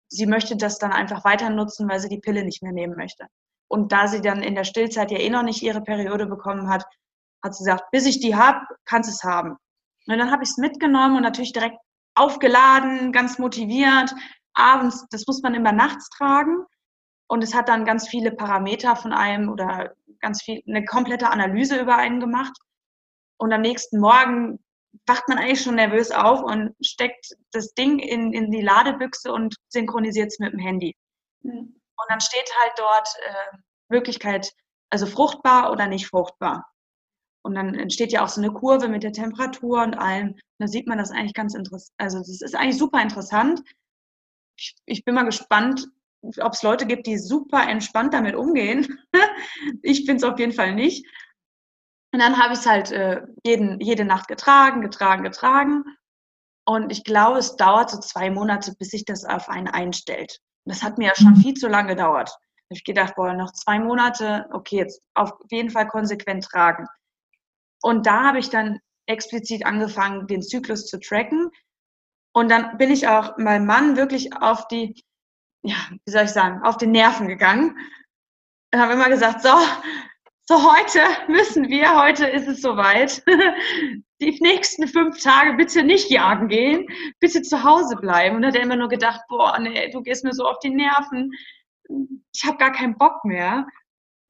[0.09, 3.27] sie möchte das dann einfach weiter nutzen, weil sie die Pille nicht mehr nehmen möchte.
[3.69, 6.83] Und da sie dann in der Stillzeit ja eh noch nicht ihre Periode bekommen hat,
[7.43, 9.51] hat sie gesagt, bis ich die habe, kannst es haben.
[10.07, 11.77] Und dann habe ich es mitgenommen und natürlich direkt
[12.15, 14.13] aufgeladen, ganz motiviert.
[14.53, 16.65] Abends, das muss man immer nachts tragen.
[17.27, 21.79] Und es hat dann ganz viele Parameter von einem oder ganz viel, eine komplette Analyse
[21.79, 22.57] über einen gemacht.
[23.37, 24.59] Und am nächsten Morgen
[25.05, 29.55] wacht man eigentlich schon nervös auf und steckt das Ding in, in die Ladebüchse und
[29.69, 30.95] synchronisiert es mit dem Handy.
[31.43, 31.79] Mhm.
[31.99, 33.57] Und dann steht halt dort äh,
[33.89, 34.53] Möglichkeit,
[34.89, 36.71] also fruchtbar oder nicht fruchtbar.
[37.43, 40.29] Und dann entsteht ja auch so eine Kurve mit der Temperatur und allem.
[40.29, 41.93] Und da sieht man das eigentlich ganz interessant.
[41.97, 43.61] Also das ist eigentlich super interessant.
[44.57, 45.87] Ich, ich bin mal gespannt,
[46.41, 48.99] ob es Leute gibt, die super entspannt damit umgehen.
[49.81, 51.05] ich bin es auf jeden Fall nicht.
[52.13, 55.83] Und dann habe ich es halt äh, jeden, jede Nacht getragen, getragen, getragen.
[56.65, 60.39] Und ich glaube, es dauert so zwei Monate, bis sich das auf einen einstellt.
[60.65, 61.41] Und das hat mir ja schon mhm.
[61.41, 62.29] viel zu lange gedauert.
[62.29, 66.85] Da habe ich gedacht, boah, noch zwei Monate, okay, jetzt auf jeden Fall konsequent tragen.
[67.81, 71.49] Und da habe ich dann explizit angefangen, den Zyklus zu tracken.
[72.33, 75.01] Und dann bin ich auch meinem Mann wirklich auf die
[75.63, 77.77] ja, wie soll ich sagen, auf den Nerven gegangen.
[78.73, 79.49] Und habe immer gesagt, so,
[80.45, 83.23] so heute müssen wir, heute ist es soweit.
[84.21, 86.87] Die nächsten fünf Tage bitte nicht jagen gehen,
[87.19, 88.35] bitte zu Hause bleiben.
[88.35, 90.71] Und da hat er immer nur gedacht, boah, nee, du gehst mir so auf die
[90.71, 91.31] Nerven.
[92.33, 93.67] Ich habe gar keinen Bock mehr.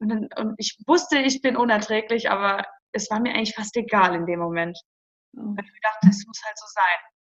[0.00, 4.14] Und, dann, und ich wusste, ich bin unerträglich, aber es war mir eigentlich fast egal
[4.14, 4.78] in dem Moment.
[5.36, 5.54] Oh.
[5.56, 7.17] Ich dachte, es muss halt so sein.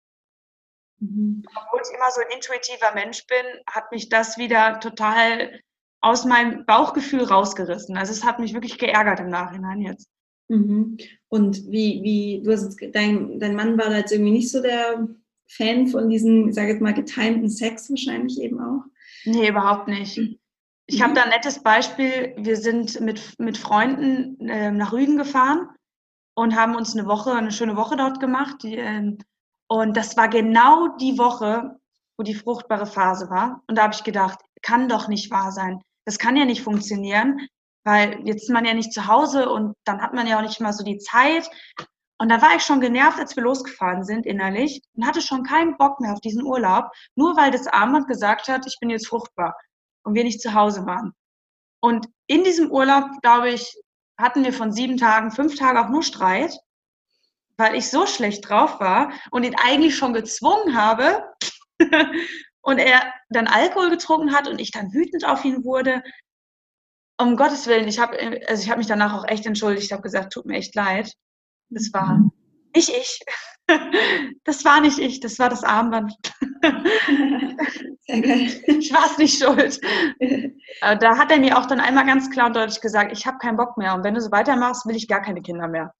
[1.00, 1.42] Mhm.
[1.54, 5.61] Obwohl ich immer so ein intuitiver Mensch bin, hat mich das wieder total
[6.00, 7.96] aus meinem Bauchgefühl rausgerissen.
[7.96, 10.09] Also es hat mich wirklich geärgert im Nachhinein jetzt.
[10.48, 10.98] Mhm.
[11.28, 14.61] Und wie, wie, du hast jetzt, dein, dein Mann war da jetzt irgendwie nicht so
[14.61, 15.09] der
[15.48, 18.85] Fan von diesem, ich sage jetzt mal, getimten Sex wahrscheinlich eben auch?
[19.24, 20.18] Nee, überhaupt nicht.
[20.87, 21.02] Ich mhm.
[21.02, 22.35] habe da ein nettes Beispiel.
[22.37, 25.68] Wir sind mit, mit Freunden äh, nach Rügen gefahren
[26.35, 28.62] und haben uns eine Woche, eine schöne Woche dort gemacht.
[28.62, 29.16] Die, äh,
[29.74, 31.80] und das war genau die Woche,
[32.16, 33.60] wo die fruchtbare Phase war.
[33.66, 35.82] Und da habe ich gedacht, kann doch nicht wahr sein.
[36.04, 37.48] Das kann ja nicht funktionieren,
[37.84, 40.60] weil jetzt ist man ja nicht zu Hause und dann hat man ja auch nicht
[40.60, 41.50] mal so die Zeit.
[42.20, 45.76] Und da war ich schon genervt, als wir losgefahren sind innerlich und hatte schon keinen
[45.76, 49.56] Bock mehr auf diesen Urlaub, nur weil das Armband gesagt hat, ich bin jetzt fruchtbar
[50.04, 51.14] und wir nicht zu Hause waren.
[51.80, 53.74] Und in diesem Urlaub, glaube ich,
[54.20, 56.56] hatten wir von sieben Tagen, fünf Tage auch nur Streit,
[57.56, 61.24] weil ich so schlecht drauf war und ihn eigentlich schon gezwungen habe
[62.62, 66.02] und er dann Alkohol getrunken hat und ich dann wütend auf ihn wurde.
[67.20, 70.02] Um Gottes Willen, ich habe also ich habe mich danach auch echt entschuldigt, ich habe
[70.02, 71.12] gesagt, tut mir echt leid.
[71.70, 72.32] Das war mhm.
[72.74, 73.20] nicht ich.
[74.44, 76.12] Das war nicht ich, das war das Armband.
[78.06, 78.62] Sehr geil.
[78.66, 79.80] Ich war es nicht schuld.
[80.80, 83.56] Da hat er mir auch dann einmal ganz klar und deutlich gesagt, ich habe keinen
[83.56, 85.94] Bock mehr und wenn du so weitermachst, will ich gar keine Kinder mehr.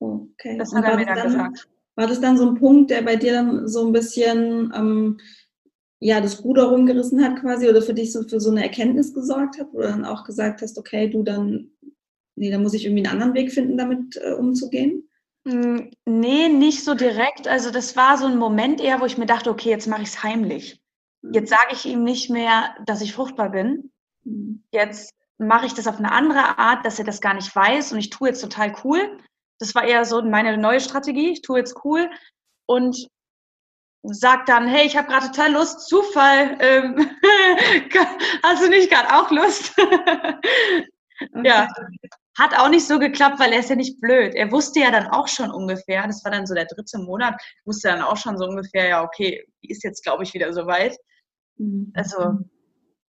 [0.00, 0.56] Okay.
[0.58, 1.68] Das hat er mir dann, dann gesagt.
[1.96, 5.18] War das dann so ein Punkt, der bei dir dann so ein bisschen ähm,
[6.00, 9.58] ja, das Ruder rumgerissen hat quasi oder für dich so für so eine Erkenntnis gesorgt
[9.58, 11.72] hat, wo du dann auch gesagt hast, okay, du dann
[12.38, 15.08] nee, da muss ich irgendwie einen anderen Weg finden, damit äh, umzugehen?
[15.46, 17.48] Hm, nee, nicht so direkt.
[17.48, 20.08] Also das war so ein Moment eher, wo ich mir dachte, okay, jetzt mache ich
[20.08, 20.80] es heimlich.
[21.22, 21.32] Mhm.
[21.34, 23.90] Jetzt sage ich ihm nicht mehr, dass ich fruchtbar bin.
[24.24, 24.62] Mhm.
[24.72, 27.98] Jetzt mache ich das auf eine andere Art, dass er das gar nicht weiß und
[27.98, 29.18] ich tue jetzt total cool.
[29.58, 31.32] Das war eher so meine neue Strategie.
[31.32, 32.10] Ich tue jetzt cool
[32.66, 33.08] und
[34.02, 37.10] sag dann, hey, ich habe gerade total Lust, Zufall, ähm,
[38.42, 39.74] hast du nicht gerade auch Lust?
[41.42, 41.68] Ja,
[42.38, 44.34] hat auch nicht so geklappt, weil er ist ja nicht blöd.
[44.36, 47.88] Er wusste ja dann auch schon ungefähr, das war dann so der dritte Monat, wusste
[47.88, 50.96] dann auch schon so ungefähr, ja, okay, ist jetzt, glaube ich, wieder soweit.
[51.56, 51.92] Mhm.
[51.94, 52.38] Also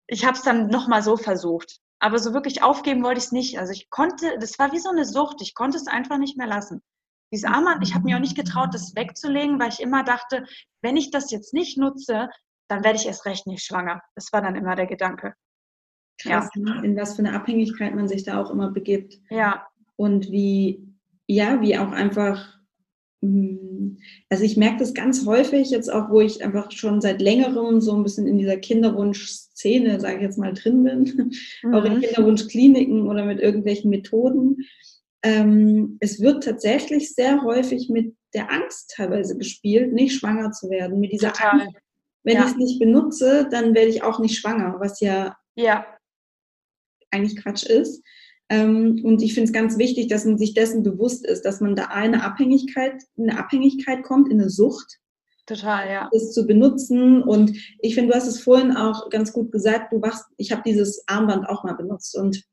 [0.07, 1.79] ich habe es dann nochmal so versucht.
[1.99, 3.59] Aber so wirklich aufgeben wollte ich es nicht.
[3.59, 6.47] Also ich konnte, das war wie so eine Sucht, ich konnte es einfach nicht mehr
[6.47, 6.81] lassen.
[7.31, 10.45] Dieses Armband, ich habe mir auch nicht getraut, das wegzulegen, weil ich immer dachte,
[10.81, 12.29] wenn ich das jetzt nicht nutze,
[12.69, 14.01] dann werde ich erst recht nicht schwanger.
[14.15, 15.33] Das war dann immer der Gedanke.
[16.21, 16.61] Krass, ja.
[16.61, 16.85] Ne?
[16.85, 19.19] in was für eine Abhängigkeit man sich da auch immer begibt.
[19.29, 19.67] Ja.
[19.95, 20.95] Und wie,
[21.27, 22.58] ja, wie auch einfach,
[23.21, 27.93] also ich merke das ganz häufig jetzt auch, wo ich einfach schon seit längerem so
[27.93, 31.31] ein bisschen in dieser Kinderwunsch-Szene, sage ich jetzt mal, drin bin,
[31.63, 31.73] mhm.
[31.73, 32.01] auch in mhm.
[32.01, 34.57] Kinderwunschkliniken oder mit irgendwelchen Methoden.
[35.21, 40.99] Ähm, es wird tatsächlich sehr häufig mit der Angst teilweise gespielt, nicht schwanger zu werden.
[40.99, 41.61] Mit dieser Total.
[41.61, 41.75] Angst,
[42.23, 42.45] wenn ja.
[42.45, 45.85] ich es nicht benutze, dann werde ich auch nicht schwanger, was ja, ja
[47.11, 48.01] eigentlich Quatsch ist.
[48.49, 51.75] Ähm, und ich finde es ganz wichtig, dass man sich dessen bewusst ist, dass man
[51.75, 54.97] da eine Abhängigkeit, eine Abhängigkeit kommt, in eine Sucht.
[55.45, 56.09] Total, ja.
[56.11, 57.23] Das zu benutzen.
[57.23, 60.61] Und ich finde, du hast es vorhin auch ganz gut gesagt, du wachst, ich habe
[60.65, 62.17] dieses Armband auch mal benutzt.
[62.17, 62.43] Und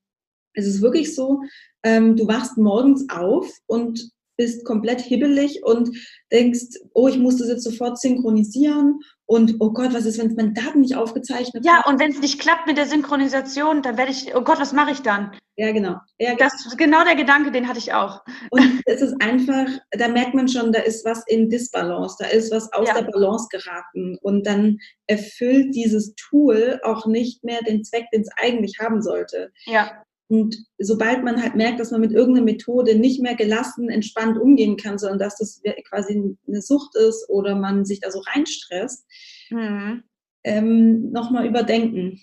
[0.55, 1.43] es ist wirklich so,
[1.83, 5.91] ähm, du wachst morgens auf und bist komplett hibbelig und
[6.31, 10.37] denkst, oh, ich muss das jetzt sofort synchronisieren und oh Gott, was ist, wenn es
[10.37, 11.87] meine Daten nicht aufgezeichnet Ja, hat?
[11.87, 14.91] und wenn es nicht klappt mit der Synchronisation, dann werde ich, oh Gott, was mache
[14.91, 15.33] ich dann?
[15.59, 15.97] Ja, genau.
[16.19, 18.23] Ja, das ist genau der Gedanke, den hatte ich auch.
[18.51, 22.53] Und es ist einfach, da merkt man schon, da ist was in Disbalance, da ist
[22.53, 22.95] was aus ja.
[22.95, 28.29] der Balance geraten und dann erfüllt dieses Tool auch nicht mehr den Zweck, den es
[28.37, 29.51] eigentlich haben sollte.
[29.65, 30.03] Ja.
[30.29, 34.77] Und sobald man halt merkt, dass man mit irgendeiner Methode nicht mehr gelassen, entspannt umgehen
[34.77, 39.07] kann, sondern dass das quasi eine Sucht ist oder man sich da so reinstresst,
[39.51, 40.03] mhm.
[40.45, 42.21] ähm, nochmal überdenken.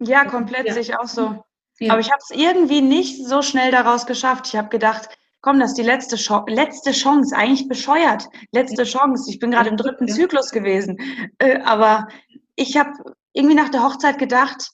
[0.00, 0.74] Ja, komplett ja.
[0.74, 1.42] sehe ich auch so.
[1.78, 1.92] Ja.
[1.92, 4.46] Aber ich habe es irgendwie nicht so schnell daraus geschafft.
[4.48, 5.08] Ich habe gedacht,
[5.40, 8.28] komm, das ist die letzte, Chance, letzte Chance, eigentlich bescheuert.
[8.52, 9.30] Letzte Chance.
[9.30, 10.08] Ich bin gerade im dritten.
[10.08, 10.98] Zyklus gewesen.
[11.38, 12.08] Äh, aber
[12.54, 12.92] ich habe
[13.32, 14.70] irgendwie nach der Hochzeit gedacht,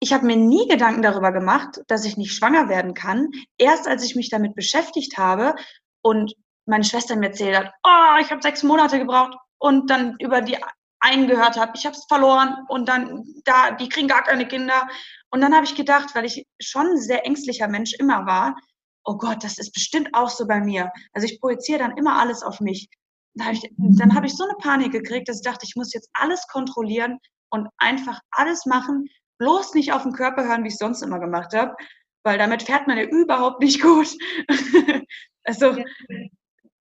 [0.00, 3.30] ich habe mir nie Gedanken darüber gemacht, dass ich nicht schwanger werden kann.
[3.56, 5.54] Erst als ich mich damit beschäftigt habe
[6.02, 6.34] und
[6.66, 10.58] meine Schwester mir erzählt hat, oh, ich habe sechs Monate gebraucht und dann über die
[11.02, 14.88] einen gehört habe, ich habe es verloren und dann da, die kriegen gar keine Kinder.
[15.30, 18.56] Und dann habe ich gedacht, weil ich schon ein sehr ängstlicher Mensch immer war,
[19.04, 20.90] oh Gott, das ist bestimmt auch so bei mir.
[21.12, 22.88] Also ich projiziere dann immer alles auf mich.
[23.34, 25.92] Dann habe ich, dann habe ich so eine Panik gekriegt, dass ich dachte, ich muss
[25.92, 27.18] jetzt alles kontrollieren
[27.50, 31.18] und einfach alles machen, bloß nicht auf den Körper hören, wie ich es sonst immer
[31.18, 31.74] gemacht habe,
[32.24, 34.08] weil damit fährt man ja überhaupt nicht gut.
[35.44, 35.76] also,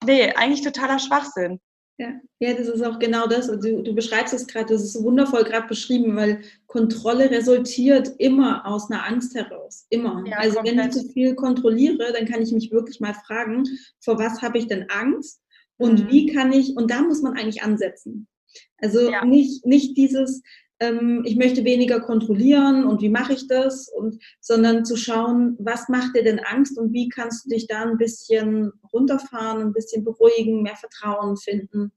[0.05, 1.61] nee, eigentlich totaler Schwachsinn.
[1.97, 2.21] Ja.
[2.41, 3.47] ja, das ist auch genau das.
[3.47, 8.91] Du, du beschreibst es gerade, das ist wundervoll gerade beschrieben, weil Kontrolle resultiert immer aus
[8.91, 9.87] einer Angst heraus.
[9.91, 10.25] Immer.
[10.27, 10.77] Ja, also komplett.
[10.77, 13.65] wenn ich zu viel kontrolliere, dann kann ich mich wirklich mal fragen,
[14.01, 15.41] vor was habe ich denn Angst
[15.77, 16.11] und mhm.
[16.11, 18.27] wie kann ich, und da muss man eigentlich ansetzen.
[18.79, 19.25] Also ja.
[19.25, 20.43] nicht, nicht dieses,
[20.81, 26.17] ich möchte weniger kontrollieren und wie mache ich das, und, sondern zu schauen, was macht
[26.17, 30.63] dir denn Angst und wie kannst du dich da ein bisschen runterfahren, ein bisschen beruhigen,
[30.63, 31.93] mehr Vertrauen finden.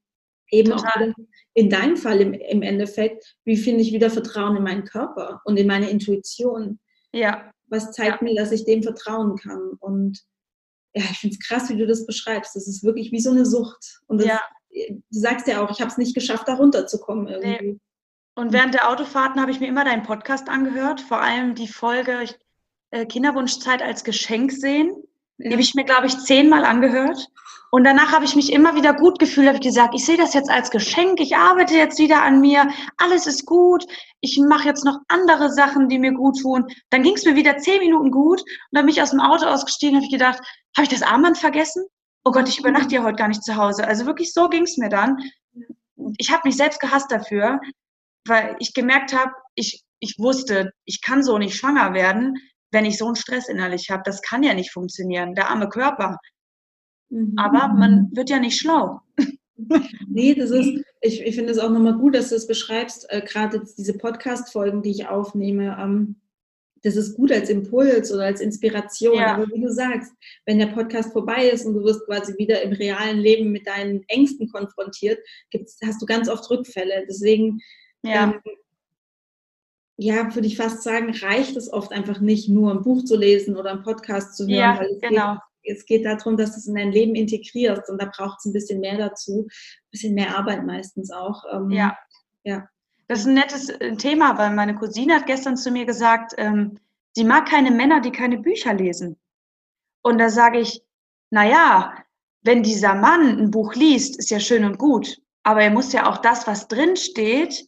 [0.49, 1.09] Eben Total.
[1.11, 1.23] auch
[1.55, 5.57] in deinem Fall im, im Endeffekt, wie finde ich wieder Vertrauen in meinen Körper und
[5.57, 6.79] in meine Intuition?
[7.11, 7.51] Ja.
[7.65, 8.27] Was zeigt ja.
[8.27, 9.71] mir, dass ich dem vertrauen kann?
[9.79, 10.19] Und
[10.93, 12.55] ja, ich finde es krass, wie du das beschreibst.
[12.55, 14.01] Das ist wirklich wie so eine Sucht.
[14.07, 14.41] Und das, Ja.
[14.69, 17.79] du sagst ja auch, ich habe es nicht geschafft, da runterzukommen irgendwie.
[18.37, 22.23] Und während der Autofahrten habe ich mir immer deinen Podcast angehört, vor allem die Folge
[22.91, 24.95] äh, Kinderwunschzeit als Geschenk sehen.
[25.39, 27.29] Die habe ich mir, glaube ich, zehnmal angehört.
[27.71, 30.35] Und danach habe ich mich immer wieder gut gefühlt, habe ich gesagt, ich sehe das
[30.35, 33.83] jetzt als Geschenk, ich arbeite jetzt wieder an mir, alles ist gut,
[34.21, 36.67] ich mache jetzt noch andere Sachen, die mir gut tun.
[36.91, 39.47] Dann ging es mir wieder zehn Minuten gut und dann bin ich aus dem Auto
[39.47, 40.39] ausgestiegen, habe ich gedacht,
[40.77, 41.87] habe ich das Armband vergessen?
[42.23, 43.87] Oh Gott, ich übernachte ja heute gar nicht zu Hause.
[43.87, 45.17] Also wirklich so ging es mir dann.
[46.19, 47.59] Ich habe mich selbst gehasst dafür,
[48.27, 52.35] weil ich gemerkt habe, ich, ich wusste, ich kann so nicht schwanger werden,
[52.71, 54.03] wenn ich so einen Stress innerlich habe.
[54.05, 56.17] Das kann ja nicht funktionieren, der arme Körper.
[57.09, 57.33] Mhm.
[57.37, 59.01] Aber man wird ja nicht schlau.
[60.07, 63.21] Nee, das ist, ich, ich finde es auch nochmal gut, dass du es beschreibst, äh,
[63.21, 65.75] gerade diese Podcast-Folgen, die ich aufnehme.
[65.79, 66.21] Ähm,
[66.83, 69.17] das ist gut als Impuls oder als Inspiration.
[69.17, 69.35] Ja.
[69.35, 70.13] Aber wie du sagst,
[70.45, 74.03] wenn der Podcast vorbei ist und du wirst quasi wieder im realen Leben mit deinen
[74.07, 75.19] Ängsten konfrontiert,
[75.83, 77.05] hast du ganz oft Rückfälle.
[77.07, 77.59] Deswegen,
[78.07, 78.41] Ja, ähm,
[79.99, 83.57] ja, würde ich fast sagen, reicht es oft einfach nicht, nur ein Buch zu lesen
[83.57, 84.55] oder einen Podcast zu hören.
[84.55, 85.37] ja, es genau.
[85.63, 88.45] Geht, es geht darum, dass du es in dein Leben integrierst und da braucht es
[88.45, 91.43] ein bisschen mehr dazu, ein bisschen mehr Arbeit meistens auch.
[91.51, 91.97] Ähm, Ja.
[92.43, 92.69] ja.
[93.07, 96.77] Das ist ein nettes äh, Thema, weil meine Cousine hat gestern zu mir gesagt, ähm,
[97.15, 99.17] sie mag keine Männer, die keine Bücher lesen.
[100.03, 100.83] Und da sage ich,
[101.31, 101.93] na ja,
[102.43, 106.09] wenn dieser Mann ein Buch liest, ist ja schön und gut, aber er muss ja
[106.09, 107.67] auch das, was drin steht,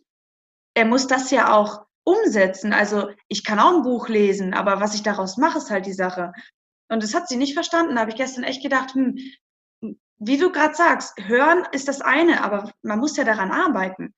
[0.80, 2.72] er muss das ja auch umsetzen.
[2.72, 5.94] Also ich kann auch ein Buch lesen, aber was ich daraus mache, ist halt die
[5.94, 6.32] Sache.
[6.90, 7.96] Und das hat sie nicht verstanden.
[7.96, 9.18] Da habe ich gestern echt gedacht, hm,
[10.20, 14.14] wie du gerade sagst, hören ist das eine, aber man muss ja daran arbeiten.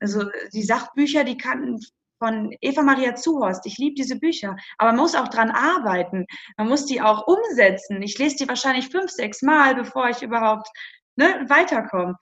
[0.00, 1.78] Also die Sachbücher, die kann
[2.18, 6.26] von Eva Maria Zuhorst, ich liebe diese Bücher, aber man muss auch dran arbeiten.
[6.56, 8.02] Man muss die auch umsetzen.
[8.02, 10.68] Ich lese die wahrscheinlich fünf, sechs Mal, bevor ich überhaupt
[11.14, 12.16] ne, weiterkomme.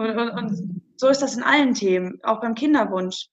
[0.00, 3.28] Und, und, und so ist das in allen Themen, auch beim Kinderwunsch.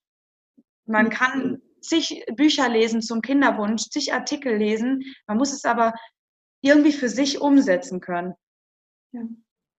[0.85, 5.93] Man kann zig Bücher lesen zum Kinderwunsch, zig Artikel lesen, man muss es aber
[6.59, 8.33] irgendwie für sich umsetzen können.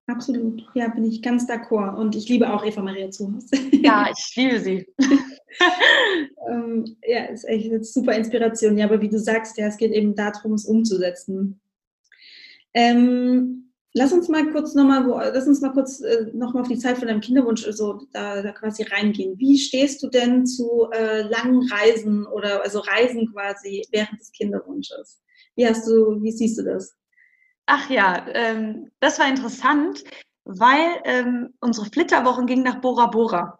[0.06, 0.63] Absolut.
[0.76, 1.97] Ja, bin ich ganz d'accord.
[1.97, 3.58] Und ich liebe auch Eva Maria Zuhause.
[3.73, 4.88] Ja, ich liebe sie.
[6.50, 8.78] ähm, ja, ist echt eine super Inspiration.
[8.78, 11.60] Ja, aber wie du sagst, ja, es geht eben darum, es umzusetzen.
[12.73, 13.66] Ähm,
[13.97, 17.07] lass uns mal kurz nochmal, lass uns mal kurz äh, nochmal auf die Zeit von
[17.07, 19.38] deinem Kinderwunsch so da, da quasi reingehen.
[19.39, 25.21] Wie stehst du denn zu äh, langen Reisen oder also Reisen quasi während des Kinderwunsches?
[25.55, 26.95] Wie hast du, wie siehst du das?
[27.65, 30.03] Ach ja, ähm, das war interessant,
[30.45, 33.60] weil ähm, unsere Flitterwochen gingen nach Bora Bora.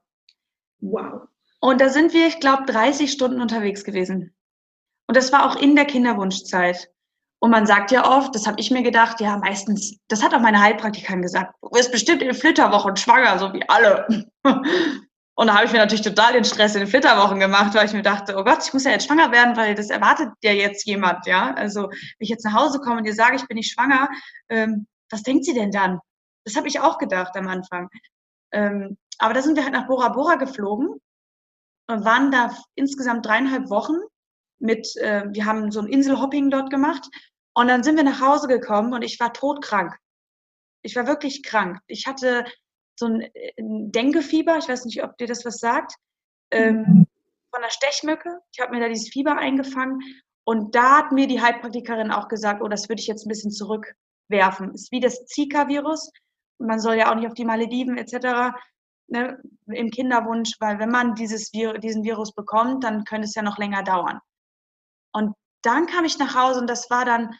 [0.80, 1.28] Wow.
[1.60, 4.36] Und da sind wir, ich glaube, 30 Stunden unterwegs gewesen.
[5.08, 6.92] Und das war auch in der Kinderwunschzeit.
[7.40, 10.40] Und man sagt ja oft, das habe ich mir gedacht, ja, meistens, das hat auch
[10.40, 14.08] meine Heilpraktikerin gesagt, du wirst bestimmt in Flitterwochen schwanger, so wie alle.
[15.40, 17.94] Und da habe ich mir natürlich total den Stress in den Flitterwochen gemacht, weil ich
[17.94, 20.88] mir dachte, oh Gott, ich muss ja jetzt schwanger werden, weil das erwartet ja jetzt
[20.88, 21.54] jemand, ja.
[21.54, 24.10] Also, wenn ich jetzt nach Hause komme und ihr sage, ich bin nicht schwanger,
[24.50, 26.00] ähm, was denkt sie denn dann?
[26.44, 27.88] Das habe ich auch gedacht am Anfang.
[28.52, 31.00] Ähm, aber da sind wir halt nach Bora Bora geflogen
[31.88, 33.98] und waren da insgesamt dreieinhalb Wochen
[34.60, 37.08] mit, äh, wir haben so ein Inselhopping dort gemacht
[37.54, 39.96] und dann sind wir nach Hause gekommen und ich war todkrank.
[40.84, 41.80] Ich war wirklich krank.
[41.88, 42.46] Ich hatte
[42.96, 45.94] so ein, ein Denkefieber, ich weiß nicht, ob dir das was sagt,
[46.52, 47.08] ähm,
[47.52, 48.40] von der Stechmücke.
[48.54, 50.00] Ich habe mir da dieses Fieber eingefangen
[50.46, 53.52] und da hat mir die Heilpraktikerin auch gesagt, oh, das würde ich jetzt ein bisschen
[53.52, 54.74] zurückwerfen.
[54.74, 56.12] Ist wie das Zika-Virus.
[56.60, 58.56] Man soll ja auch nicht auf die Malediven etc.
[59.10, 63.42] Ne, im Kinderwunsch, weil wenn man dieses Vir diesen Virus bekommt, dann könnte es ja
[63.42, 64.20] noch länger dauern.
[65.18, 67.36] Und dann kam ich nach Hause und das war dann,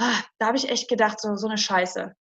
[0.00, 2.12] ah, da habe ich echt gedacht, so, so eine Scheiße.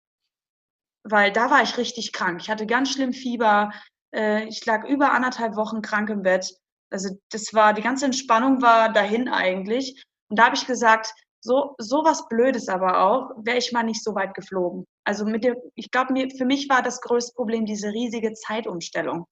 [1.04, 2.40] Weil da war ich richtig krank.
[2.42, 3.72] Ich hatte ganz schlimm Fieber.
[4.14, 6.56] Äh, ich lag über anderthalb Wochen krank im Bett.
[6.92, 10.04] Also das war, die ganze Entspannung war dahin eigentlich.
[10.30, 14.04] Und da habe ich gesagt, so, so was Blödes aber auch, wäre ich mal nicht
[14.04, 14.86] so weit geflogen.
[15.04, 19.26] Also mit der, ich glaube, mir, für mich war das größte Problem diese riesige Zeitumstellung.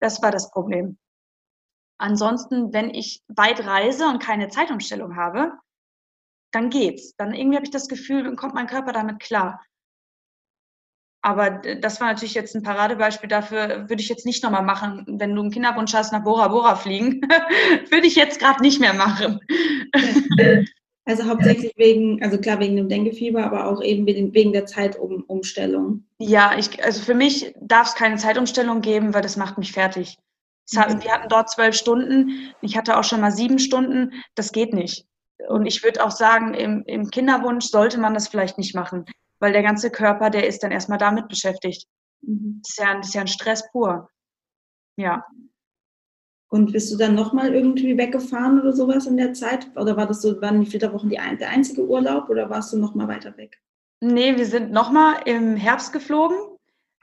[0.00, 0.98] Das war das Problem.
[2.04, 5.52] Ansonsten, wenn ich weit reise und keine Zeitumstellung habe,
[6.52, 7.16] dann geht's.
[7.16, 9.64] Dann irgendwie habe ich das Gefühl, dann kommt mein Körper damit klar.
[11.22, 15.06] Aber das war natürlich jetzt ein Paradebeispiel dafür, würde ich jetzt nicht nochmal machen.
[15.18, 17.22] Wenn du einen Kinderwunsch hast, nach Bora Bora fliegen,
[17.90, 19.40] würde ich jetzt gerade nicht mehr machen.
[21.06, 26.06] Also hauptsächlich wegen, also klar wegen dem Denkefieber, aber auch eben wegen der Zeitumstellung.
[26.16, 30.16] Ja, ich, also für mich darf es keine Zeitumstellung geben, weil das macht mich fertig.
[30.76, 34.72] Hat, wir hatten dort zwölf Stunden, ich hatte auch schon mal sieben Stunden, das geht
[34.72, 35.06] nicht.
[35.48, 39.04] Und ich würde auch sagen, im, im Kinderwunsch sollte man das vielleicht nicht machen,
[39.40, 41.86] weil der ganze Körper, der ist dann erstmal damit beschäftigt.
[42.22, 42.60] Mhm.
[42.62, 44.08] Das, ist ja, das ist ja ein Stress pur.
[44.96, 45.24] Ja.
[46.48, 49.68] Und bist du dann nochmal irgendwie weggefahren oder sowas in der Zeit?
[49.76, 52.78] Oder war das so, waren die Flitterwochen die ein, der einzige Urlaub oder warst du
[52.78, 53.60] nochmal weiter weg?
[54.00, 56.36] Nee, wir sind nochmal im Herbst geflogen.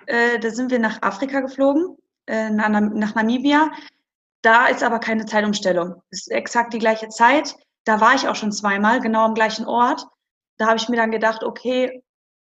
[0.05, 1.97] Äh, da sind wir nach Afrika geflogen,
[2.28, 3.72] äh, nach, Namibia.
[4.42, 6.02] Da ist aber keine Zeitumstellung.
[6.10, 7.56] Es ist exakt die gleiche Zeit.
[7.86, 10.06] Da war ich auch schon zweimal, genau am gleichen Ort.
[10.58, 12.04] Da habe ich mir dann gedacht, okay,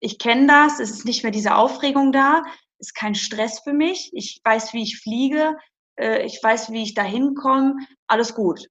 [0.01, 2.43] ich kenne das, es ist nicht mehr diese Aufregung da,
[2.79, 4.11] ist kein Stress für mich.
[4.13, 5.57] Ich weiß, wie ich fliege,
[5.97, 8.67] äh, ich weiß, wie ich da hinkomme, alles gut.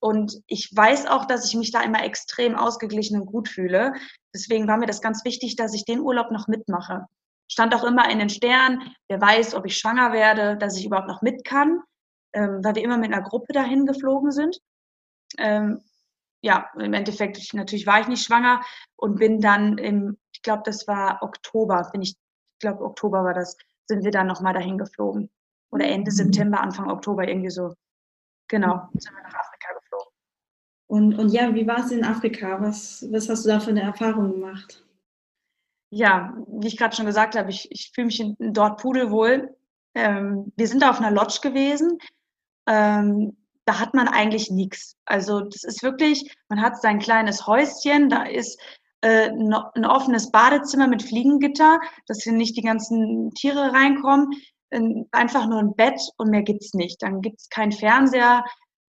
[0.00, 3.92] Und ich weiß auch, dass ich mich da immer extrem ausgeglichen und gut fühle.
[4.34, 7.06] Deswegen war mir das ganz wichtig, dass ich den Urlaub noch mitmache.
[7.50, 11.08] Stand auch immer in den Sternen, wer weiß, ob ich schwanger werde, dass ich überhaupt
[11.08, 11.82] noch mit kann,
[12.32, 14.58] ähm, weil wir immer mit einer Gruppe dahin geflogen sind.
[15.36, 15.82] Ähm,
[16.42, 18.62] ja, im Endeffekt, ich, natürlich war ich nicht schwanger
[18.96, 23.34] und bin dann im, ich glaube, das war Oktober, bin ich, ich glaube, Oktober war
[23.34, 25.28] das, sind wir dann nochmal dahin geflogen
[25.70, 26.14] oder Ende mhm.
[26.14, 27.74] September, Anfang Oktober irgendwie so.
[28.48, 30.12] Genau, sind wir nach Afrika geflogen.
[30.86, 32.60] Und, und ja, wie war es in Afrika?
[32.60, 34.84] Was, was hast du da für eine Erfahrung gemacht?
[35.90, 39.56] Ja, wie ich gerade schon gesagt habe, ich, ich fühle mich in, dort pudelwohl.
[39.94, 41.98] Ähm, wir sind da auf einer Lodge gewesen.
[42.66, 44.96] Ähm, da hat man eigentlich nichts.
[45.04, 48.60] Also das ist wirklich, man hat sein kleines Häuschen, da ist
[49.00, 54.30] äh, ein offenes Badezimmer mit Fliegengitter, dass hier nicht die ganzen Tiere reinkommen
[55.10, 57.02] einfach nur ein Bett und mehr gibt's nicht.
[57.02, 58.44] Dann gibt's kein Fernseher,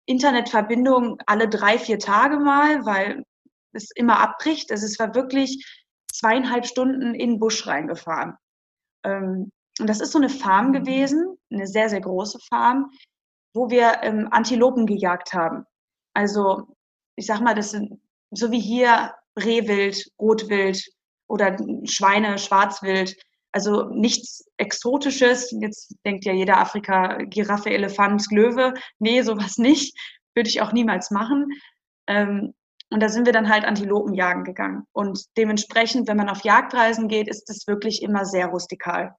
[0.07, 3.25] Internetverbindung alle drei, vier Tage mal, weil
[3.73, 4.73] es immer abbricht.
[4.73, 5.65] Also es war wirklich
[6.13, 8.37] zweieinhalb Stunden in den Busch reingefahren.
[9.05, 10.73] Ähm, und das ist so eine Farm mhm.
[10.73, 12.91] gewesen, eine sehr, sehr große Farm,
[13.55, 15.65] wo wir ähm, Antilopen gejagt haben.
[16.15, 16.77] Also
[17.17, 18.01] ich sag mal, das sind
[18.31, 20.83] so wie hier Rehwild, Rotwild
[21.29, 23.17] oder Schweine, Schwarzwild.
[23.53, 25.51] Also nichts Exotisches.
[25.61, 28.75] Jetzt denkt ja jeder Afrika, Giraffe, Elefant, Löwe.
[28.99, 29.99] Nee, sowas nicht.
[30.35, 31.49] Würde ich auch niemals machen.
[32.07, 32.55] Ähm,
[32.93, 34.85] und da sind wir dann halt Antilopen jagen gegangen.
[34.93, 39.15] Und dementsprechend, wenn man auf Jagdreisen geht, ist es wirklich immer sehr rustikal.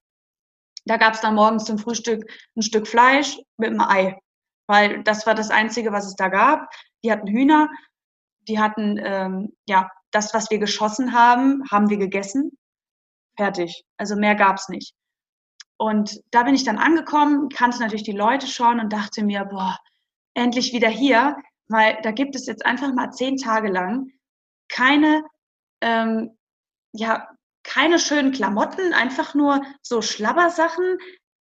[0.85, 2.23] Da gab es dann morgens zum Frühstück
[2.55, 4.19] ein Stück Fleisch mit einem Ei,
[4.67, 6.69] weil das war das Einzige, was es da gab.
[7.03, 7.69] Die hatten Hühner,
[8.47, 12.57] die hatten ähm, ja das, was wir geschossen haben, haben wir gegessen.
[13.37, 13.85] Fertig.
[13.97, 14.93] Also mehr gab's nicht.
[15.77, 19.77] Und da bin ich dann angekommen, kannte natürlich die Leute schon und dachte mir, boah,
[20.33, 21.37] endlich wieder hier,
[21.71, 24.11] weil da gibt es jetzt einfach mal zehn Tage lang
[24.69, 25.23] keine,
[25.81, 26.37] ähm,
[26.93, 27.27] ja,
[27.63, 30.97] keine schönen Klamotten, einfach nur so Schlabbersachen,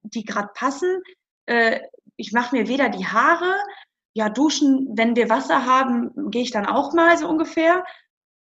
[0.03, 1.01] die gerade passen.
[1.47, 1.81] Äh,
[2.17, 3.55] ich mache mir weder die Haare,
[4.15, 7.83] ja, duschen, wenn wir Wasser haben, gehe ich dann auch mal so ungefähr.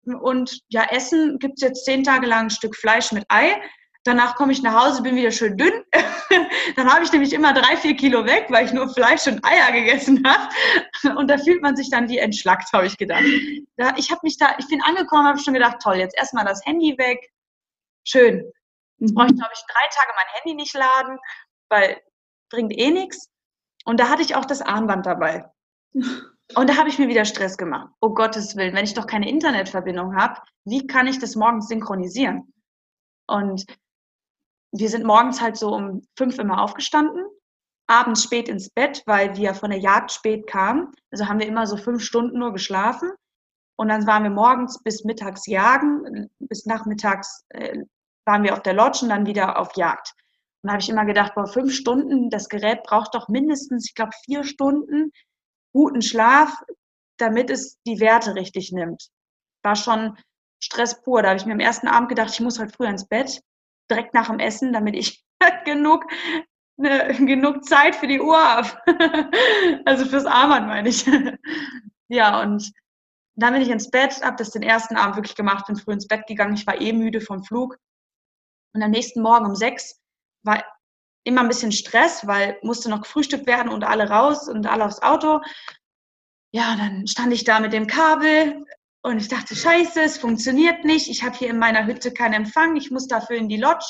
[0.05, 3.61] Und ja, Essen gibt es jetzt zehn Tage lang ein Stück Fleisch mit Ei.
[4.03, 5.83] Danach komme ich nach Hause, bin wieder schön dünn.
[6.75, 9.71] dann habe ich nämlich immer drei, vier Kilo weg, weil ich nur Fleisch und Eier
[9.71, 11.17] gegessen habe.
[11.17, 13.23] Und da fühlt man sich dann wie entschlackt, habe ich gedacht.
[13.77, 16.65] Da, ich habe mich da, ich bin angekommen, habe schon gedacht, toll, jetzt erstmal das
[16.65, 17.31] Handy weg.
[18.03, 18.51] Schön.
[18.97, 21.19] Jetzt brauche ich, glaube ich, drei Tage mein Handy nicht laden,
[21.69, 22.01] weil
[22.49, 23.29] bringt eh nichts.
[23.85, 25.45] Und da hatte ich auch das Armband dabei.
[25.93, 27.89] Und da habe ich mir wieder Stress gemacht.
[28.01, 32.53] Oh Gottes Willen, wenn ich doch keine Internetverbindung habe, wie kann ich das morgens synchronisieren?
[33.27, 33.65] Und
[34.71, 37.25] wir sind morgens halt so um fünf immer aufgestanden,
[37.87, 40.91] abends spät ins Bett, weil wir von der Jagd spät kamen.
[41.11, 43.11] Also haben wir immer so fünf Stunden nur geschlafen.
[43.77, 47.79] Und dann waren wir morgens bis mittags jagen, bis nachmittags äh,
[48.25, 50.13] waren wir auf der Lodge und dann wieder auf Jagd.
[50.61, 53.95] Und da habe ich immer gedacht, boah, fünf Stunden, das Gerät braucht doch mindestens, ich
[53.95, 55.11] glaube, vier Stunden
[55.73, 56.55] guten Schlaf,
[57.17, 59.09] damit es die Werte richtig nimmt.
[59.63, 60.17] War schon
[60.59, 61.23] Stress pur.
[61.23, 63.41] Da habe ich mir am ersten Abend gedacht, ich muss halt früher ins Bett,
[63.91, 65.23] direkt nach dem Essen, damit ich
[65.65, 66.05] genug,
[66.77, 68.69] ne, genug Zeit für die Uhr habe.
[69.85, 71.05] also fürs Armband meine ich.
[72.07, 72.71] ja, und
[73.35, 76.07] dann bin ich ins Bett, habe das den ersten Abend wirklich gemacht, bin früh ins
[76.07, 76.53] Bett gegangen.
[76.53, 77.77] Ich war eh müde vom Flug.
[78.73, 79.99] Und am nächsten Morgen um sechs
[80.43, 80.63] war
[81.23, 85.01] immer ein bisschen Stress, weil musste noch gefrühstückt werden und alle raus und alle aufs
[85.01, 85.41] Auto.
[86.53, 88.65] Ja, dann stand ich da mit dem Kabel
[89.03, 91.09] und ich dachte, scheiße, es funktioniert nicht.
[91.09, 92.75] Ich habe hier in meiner Hütte keinen Empfang.
[92.75, 93.85] Ich muss dafür in die Lodge.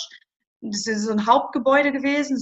[0.61, 2.37] Das ist so ein Hauptgebäude gewesen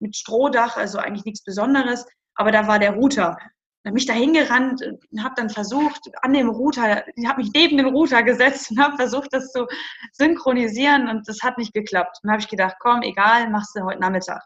[0.00, 2.06] mit Strohdach, also eigentlich nichts Besonderes.
[2.34, 3.36] Aber da war der Router.
[3.84, 7.50] Dann bin ich da hingerannt und habe dann versucht, an dem Router, ich habe mich
[7.54, 9.66] neben den Router gesetzt und habe versucht, das zu
[10.12, 12.18] synchronisieren und das hat nicht geklappt.
[12.22, 14.42] Dann habe ich gedacht, komm, egal, machst du heute Nachmittag.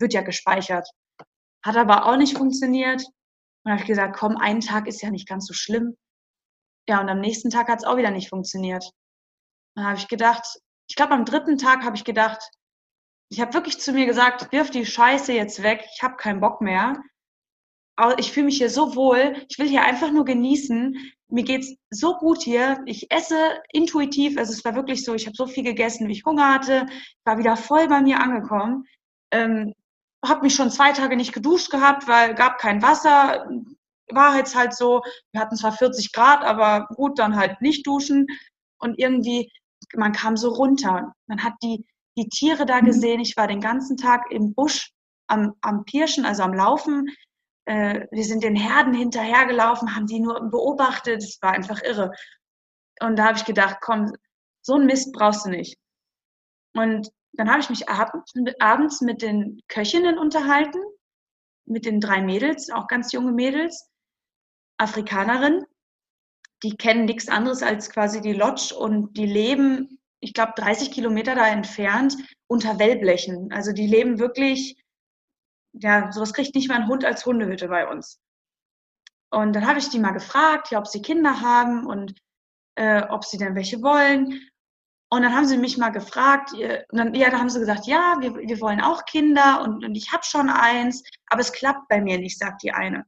[0.00, 0.88] Wird ja gespeichert.
[1.64, 3.02] Hat aber auch nicht funktioniert.
[3.64, 5.96] Und habe ich gesagt, komm, ein Tag ist ja nicht ganz so schlimm.
[6.88, 8.90] Ja, und am nächsten Tag hat es auch wieder nicht funktioniert.
[9.76, 10.58] Dann habe ich gedacht,
[10.88, 12.50] ich glaube, am dritten Tag habe ich gedacht,
[13.30, 16.62] ich habe wirklich zu mir gesagt, wirf die Scheiße jetzt weg, ich habe keinen Bock
[16.62, 17.02] mehr.
[18.16, 20.96] Ich fühle mich hier so wohl, ich will hier einfach nur genießen.
[21.30, 22.80] Mir geht's so gut hier.
[22.86, 26.24] Ich esse intuitiv, also es war wirklich so, ich habe so viel gegessen, wie ich
[26.24, 26.86] Hunger hatte,
[27.24, 28.86] war wieder voll bei mir angekommen.
[29.30, 29.74] Ähm,
[30.24, 33.46] habe mich schon zwei Tage nicht geduscht gehabt, weil gab kein Wasser.
[34.12, 35.02] War jetzt halt so,
[35.32, 38.26] wir hatten zwar 40 Grad, aber gut, dann halt nicht duschen.
[38.78, 39.50] Und irgendwie,
[39.94, 41.12] man kam so runter.
[41.26, 41.84] Man hat die,
[42.16, 42.86] die Tiere da mhm.
[42.86, 43.20] gesehen.
[43.20, 44.90] Ich war den ganzen Tag im Busch
[45.28, 47.08] am, am Pirschen, also am Laufen.
[47.66, 51.22] Äh, wir sind den Herden hinterhergelaufen, haben die nur beobachtet.
[51.22, 52.12] Es war einfach irre.
[53.00, 54.12] Und da habe ich gedacht, komm,
[54.62, 55.76] so ein Mist brauchst du nicht.
[56.74, 60.80] Und dann habe ich mich abends mit den Köchinnen unterhalten,
[61.66, 63.88] mit den drei Mädels, auch ganz junge Mädels,
[64.78, 65.66] Afrikanerinnen.
[66.62, 71.34] Die kennen nichts anderes als quasi die Lodge und die leben, ich glaube, 30 Kilometer
[71.34, 72.16] da entfernt
[72.48, 73.52] unter Wellblechen.
[73.52, 74.76] Also die leben wirklich,
[75.72, 78.18] ja, sowas kriegt nicht mal ein Hund als Hundehütte bei uns.
[79.30, 82.14] Und dann habe ich die mal gefragt, ja, ob sie Kinder haben und
[82.76, 84.48] äh, ob sie denn welche wollen.
[85.10, 86.52] Und dann haben sie mich mal gefragt,
[86.90, 90.12] dann, ja, da haben sie gesagt, ja, wir, wir wollen auch Kinder und, und ich
[90.12, 93.06] habe schon eins, aber es klappt bei mir nicht, sagt die eine.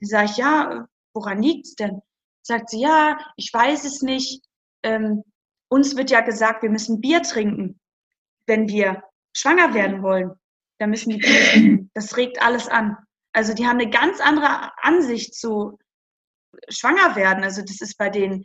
[0.00, 2.00] Dann sage ich, ja, woran liegt's denn?
[2.42, 4.44] Sagt sie, ja, ich weiß es nicht.
[4.84, 5.24] Ähm,
[5.68, 7.80] uns wird ja gesagt, wir müssen Bier trinken,
[8.46, 9.02] wenn wir
[9.36, 10.30] schwanger werden wollen.
[10.78, 11.90] Da müssen die Bier trinken.
[11.94, 12.96] Das regt alles an.
[13.32, 15.78] Also die haben eine ganz andere Ansicht zu
[16.68, 17.42] schwanger werden.
[17.42, 18.44] Also das ist bei denen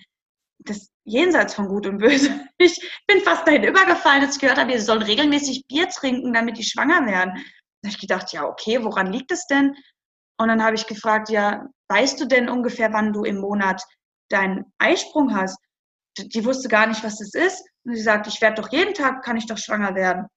[0.60, 2.30] das jenseits von Gut und Böse.
[2.58, 6.60] Ich bin fast dahin übergefallen, als ich gehört habe, wir sollen regelmäßig Bier trinken, damit
[6.60, 7.34] die schwanger werden.
[7.34, 9.76] Da habe ich gedacht, ja, okay, woran liegt es denn?
[10.38, 13.84] Und dann habe ich gefragt, ja, weißt du denn ungefähr, wann du im Monat
[14.30, 15.58] deinen Eisprung hast?
[16.18, 17.64] Die wusste gar nicht, was das ist.
[17.84, 20.28] Und sie sagt, ich werde doch jeden Tag, kann ich doch schwanger werden.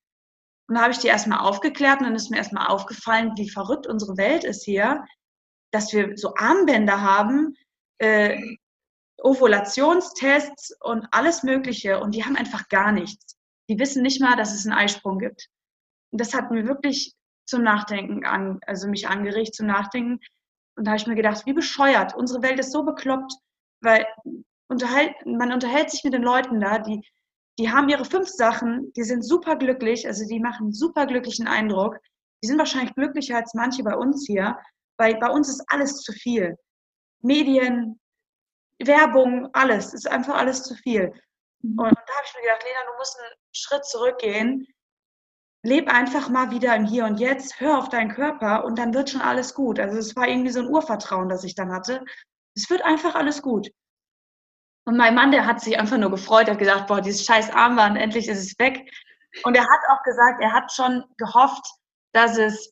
[0.66, 3.86] Und dann habe ich die erstmal aufgeklärt und dann ist mir erstmal aufgefallen, wie verrückt
[3.86, 5.04] unsere Welt ist hier,
[5.72, 7.54] dass wir so Armbänder haben,
[7.98, 8.40] äh,
[9.22, 13.36] Ovulationstests und alles Mögliche und die haben einfach gar nichts.
[13.68, 15.48] Die wissen nicht mal, dass es einen Eisprung gibt.
[16.10, 17.14] Und das hat mir wirklich
[17.46, 20.20] zum Nachdenken an, also mich angeregt zum Nachdenken.
[20.76, 22.14] Und da habe ich mir gedacht, wie bescheuert.
[22.14, 23.32] Unsere Welt ist so bekloppt,
[23.80, 24.06] weil
[24.68, 27.00] unterhalt, man unterhält sich mit den Leuten da, die,
[27.58, 31.98] die haben ihre fünf Sachen, die sind super glücklich, also die machen super glücklichen Eindruck.
[32.42, 34.58] Die sind wahrscheinlich glücklicher als manche bei uns hier,
[34.98, 36.56] weil bei uns ist alles zu viel.
[37.22, 38.00] Medien,
[38.78, 39.94] Werbung, alles.
[39.94, 41.12] Ist einfach alles zu viel.
[41.62, 41.78] Mhm.
[41.78, 44.66] Und da habe ich mir gedacht, Lena, du musst einen Schritt zurückgehen.
[45.64, 49.08] Leb einfach mal wieder im Hier und Jetzt, hör auf deinen Körper und dann wird
[49.08, 49.80] schon alles gut.
[49.80, 52.04] Also es war irgendwie so ein Urvertrauen, das ich dann hatte.
[52.54, 53.70] Es wird einfach alles gut.
[54.84, 57.96] Und mein Mann, der hat sich einfach nur gefreut, hat gesagt, boah, dieses scheiß Armband,
[57.96, 58.92] endlich ist es weg.
[59.44, 61.64] Und er hat auch gesagt, er hat schon gehofft,
[62.12, 62.70] dass es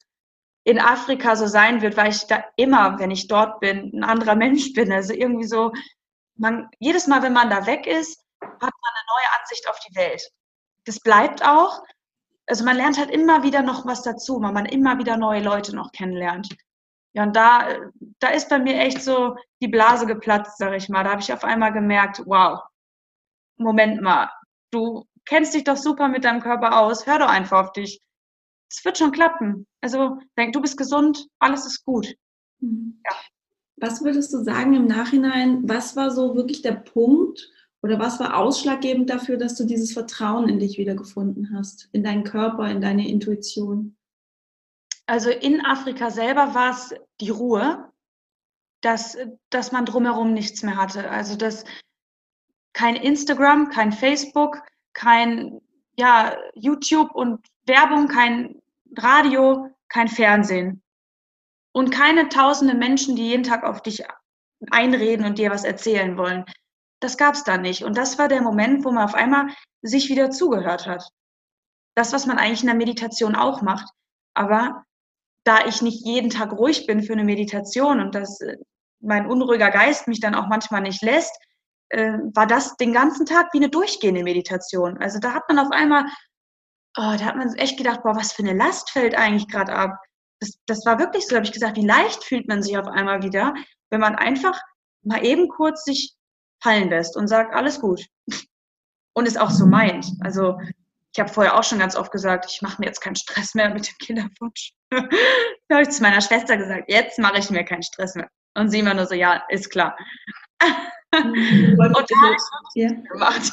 [0.65, 4.35] in Afrika so sein wird, weil ich da immer, wenn ich dort bin, ein anderer
[4.35, 4.93] Mensch bin.
[4.93, 5.73] Also irgendwie so,
[6.37, 9.97] man, jedes Mal, wenn man da weg ist, hat man eine neue Ansicht auf die
[9.97, 10.23] Welt.
[10.85, 11.83] Das bleibt auch.
[12.53, 15.75] Also man lernt halt immer wieder noch was dazu, weil man immer wieder neue Leute
[15.75, 16.55] noch kennenlernt.
[17.15, 17.69] Ja, und da,
[18.19, 21.05] da ist bei mir echt so die Blase geplatzt, sag ich mal.
[21.05, 22.61] Da habe ich auf einmal gemerkt, wow,
[23.57, 24.31] Moment mal,
[24.71, 28.03] du kennst dich doch super mit deinem Körper aus, hör doch einfach auf dich
[28.73, 29.67] es wird schon klappen.
[29.81, 32.15] Also denk, du bist gesund, alles ist gut.
[32.61, 33.01] Mhm.
[33.05, 33.17] Ja.
[33.77, 37.51] Was würdest du sagen im Nachhinein, was war so wirklich der Punkt
[37.83, 42.23] oder was war ausschlaggebend dafür, dass du dieses Vertrauen in dich wiedergefunden hast, in deinen
[42.23, 43.97] Körper, in deine Intuition?
[45.07, 47.93] Also in Afrika selber war es die Ruhe,
[48.83, 49.19] dass,
[49.51, 51.11] dass man drumherum nichts mehr hatte.
[51.11, 51.65] Also dass
[52.73, 54.63] kein Instagram, kein Facebook,
[54.93, 55.61] kein
[55.99, 58.63] ja, YouTube und Werbung, kein
[58.97, 60.83] Radio, kein Fernsehen
[61.73, 64.05] und keine tausende Menschen, die jeden Tag auf dich
[64.71, 66.45] einreden und dir was erzählen wollen.
[67.03, 67.85] Das gab es da nicht.
[67.85, 69.49] Und das war der Moment, wo man auf einmal
[69.83, 71.09] sich wieder zugehört hat.
[71.95, 73.91] Das, was man eigentlich in der Meditation auch macht.
[74.35, 74.85] Aber
[75.45, 78.57] da ich nicht jeden Tag ruhig bin für eine Meditation und dass äh,
[79.01, 81.37] mein unruhiger Geist mich dann auch manchmal nicht lässt,
[81.89, 84.99] äh, war das den ganzen Tag wie eine durchgehende Meditation.
[84.99, 86.05] Also da hat man auf einmal
[86.97, 89.99] oh, da hat man echt gedacht, boah, was für eine Last fällt eigentlich gerade ab.
[90.41, 93.23] Das, das war wirklich so, habe ich gesagt, wie leicht fühlt man sich auf einmal
[93.23, 93.55] wieder,
[93.91, 94.61] wenn man einfach
[95.03, 96.15] mal eben kurz sich
[96.63, 98.07] fallen lässt und sagt, alles gut.
[99.15, 100.07] Und es auch so meint.
[100.21, 100.59] Also
[101.15, 103.73] ich habe vorher auch schon ganz oft gesagt, ich mache mir jetzt keinen Stress mehr
[103.73, 104.73] mit dem Kinderwunsch.
[104.91, 108.29] da habe ich zu meiner Schwester gesagt, jetzt mache ich mir keinen Stress mehr.
[108.55, 109.97] Und sie immer nur so, ja, ist klar.
[111.13, 111.79] Mhm.
[111.79, 112.37] Und da
[112.75, 112.89] ja.
[112.89, 113.53] gemacht.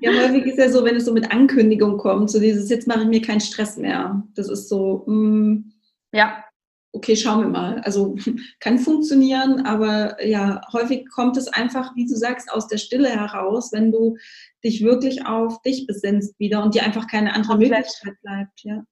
[0.00, 3.02] Ja, häufig ist ja so, wenn es so mit Ankündigung kommt, so dieses, jetzt mache
[3.02, 4.22] ich mir keinen Stress mehr.
[4.34, 5.72] Das ist so, mh, mm,
[6.12, 6.44] ja,
[6.92, 7.80] okay, schauen wir mal.
[7.80, 8.16] Also
[8.60, 13.72] kann funktionieren, aber ja, häufig kommt es einfach, wie du sagst, aus der Stille heraus,
[13.72, 14.16] wenn du
[14.62, 17.70] dich wirklich auf dich besinnst wieder und dir einfach keine andere Komplett.
[17.70, 18.84] Möglichkeit bleibt, ja.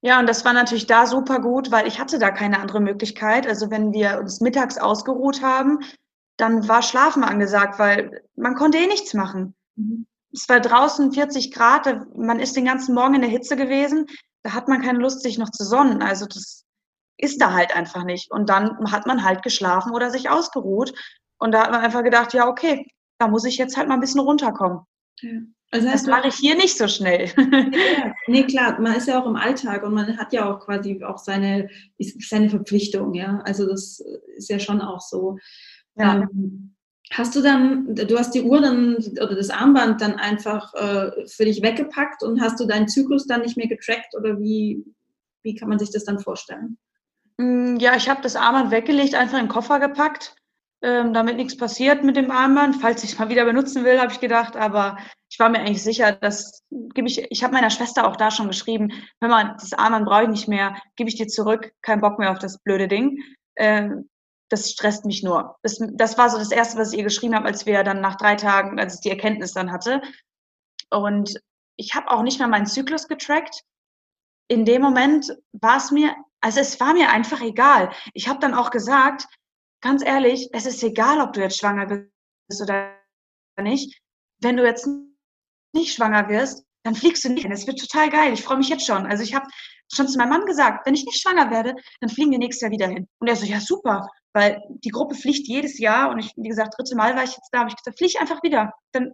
[0.00, 3.48] Ja, und das war natürlich da super gut, weil ich hatte da keine andere Möglichkeit.
[3.48, 5.80] Also wenn wir uns mittags ausgeruht haben,
[6.36, 9.56] dann war Schlafen angesagt, weil man konnte eh nichts machen.
[9.74, 10.06] Mhm.
[10.32, 14.06] Es war draußen 40 Grad, man ist den ganzen Morgen in der Hitze gewesen,
[14.44, 16.00] da hat man keine Lust, sich noch zu sonnen.
[16.00, 16.64] Also das
[17.18, 18.30] ist da halt einfach nicht.
[18.30, 20.94] Und dann hat man halt geschlafen oder sich ausgeruht.
[21.38, 22.86] Und da hat man einfach gedacht, ja, okay,
[23.18, 24.80] da muss ich jetzt halt mal ein bisschen runterkommen.
[25.20, 25.40] Ja.
[25.70, 27.30] Also das mache ich hier nicht so schnell.
[27.36, 28.14] Ja, ja.
[28.26, 31.18] Nee, klar, man ist ja auch im Alltag und man hat ja auch quasi auch
[31.18, 33.40] seine, seine Verpflichtung, ja.
[33.44, 34.00] Also das
[34.36, 35.38] ist ja schon auch so.
[35.96, 36.22] Ja.
[36.22, 36.74] Ähm,
[37.10, 41.44] hast du dann, du hast die Uhr dann oder das Armband dann einfach äh, für
[41.44, 44.84] dich weggepackt und hast du deinen Zyklus dann nicht mehr getrackt oder wie,
[45.42, 46.78] wie kann man sich das dann vorstellen?
[47.38, 50.34] Mm, ja, ich habe das Armband weggelegt, einfach in den Koffer gepackt,
[50.82, 52.76] ähm, damit nichts passiert mit dem Armband.
[52.80, 54.56] Falls ich es mal wieder benutzen will, habe ich gedacht.
[54.56, 54.98] Aber
[55.30, 57.30] ich war mir eigentlich sicher, dass gebe ich.
[57.30, 60.48] Ich habe meiner Schwester auch da schon geschrieben, hör mal, das Armband brauche ich nicht
[60.48, 63.22] mehr, gebe ich dir zurück, kein Bock mehr auf das blöde Ding.
[63.56, 64.08] Ähm,
[64.50, 65.56] das stresst mich nur.
[65.62, 68.16] Das, das war so das Erste, was ich ihr geschrieben habe, als wir dann nach
[68.16, 70.00] drei Tagen, als ich die Erkenntnis dann hatte.
[70.90, 71.38] Und
[71.76, 73.62] ich habe auch nicht mehr meinen Zyklus getrackt.
[74.48, 77.92] In dem Moment war es mir also es war mir einfach egal.
[78.14, 79.26] Ich habe dann auch gesagt,
[79.80, 82.94] ganz ehrlich, es ist egal, ob du jetzt schwanger bist oder
[83.60, 84.00] nicht.
[84.40, 84.88] Wenn du jetzt
[85.72, 87.52] nicht schwanger wirst, dann fliegst du nicht hin.
[87.52, 88.32] Es wird total geil.
[88.32, 89.06] Ich freue mich jetzt schon.
[89.06, 89.46] Also ich habe
[89.92, 92.70] schon zu meinem Mann gesagt, wenn ich nicht schwanger werde, dann fliegen wir nächstes Jahr
[92.70, 93.08] wieder hin.
[93.18, 96.74] Und er so, ja super, weil die Gruppe fliegt jedes Jahr und ich, wie gesagt,
[96.78, 98.72] dritte Mal war ich jetzt da, habe ich gesagt, flieg einfach wieder.
[98.92, 99.12] Dann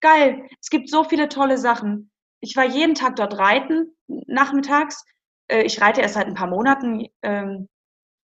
[0.00, 0.46] geil.
[0.60, 2.10] Es gibt so viele tolle Sachen.
[2.40, 5.04] Ich war jeden Tag dort reiten, nachmittags
[5.52, 7.68] äh, ich reite erst seit ein paar Monaten ähm,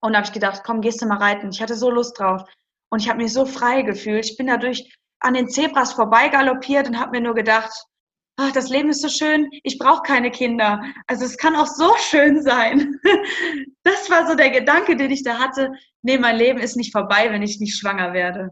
[0.01, 1.51] und habe ich gedacht, komm, gehst du mal reiten.
[1.51, 2.43] Ich hatte so Lust drauf
[2.91, 4.25] und ich habe mich so frei gefühlt.
[4.25, 7.71] Ich bin dadurch an den Zebras vorbeigaloppiert und habe mir nur gedacht,
[8.37, 10.83] ach, das Leben ist so schön, ich brauche keine Kinder.
[11.07, 12.99] Also es kann auch so schön sein.
[13.83, 15.73] Das war so der Gedanke, den ich da hatte.
[16.03, 18.51] Nee, mein Leben ist nicht vorbei, wenn ich nicht schwanger werde.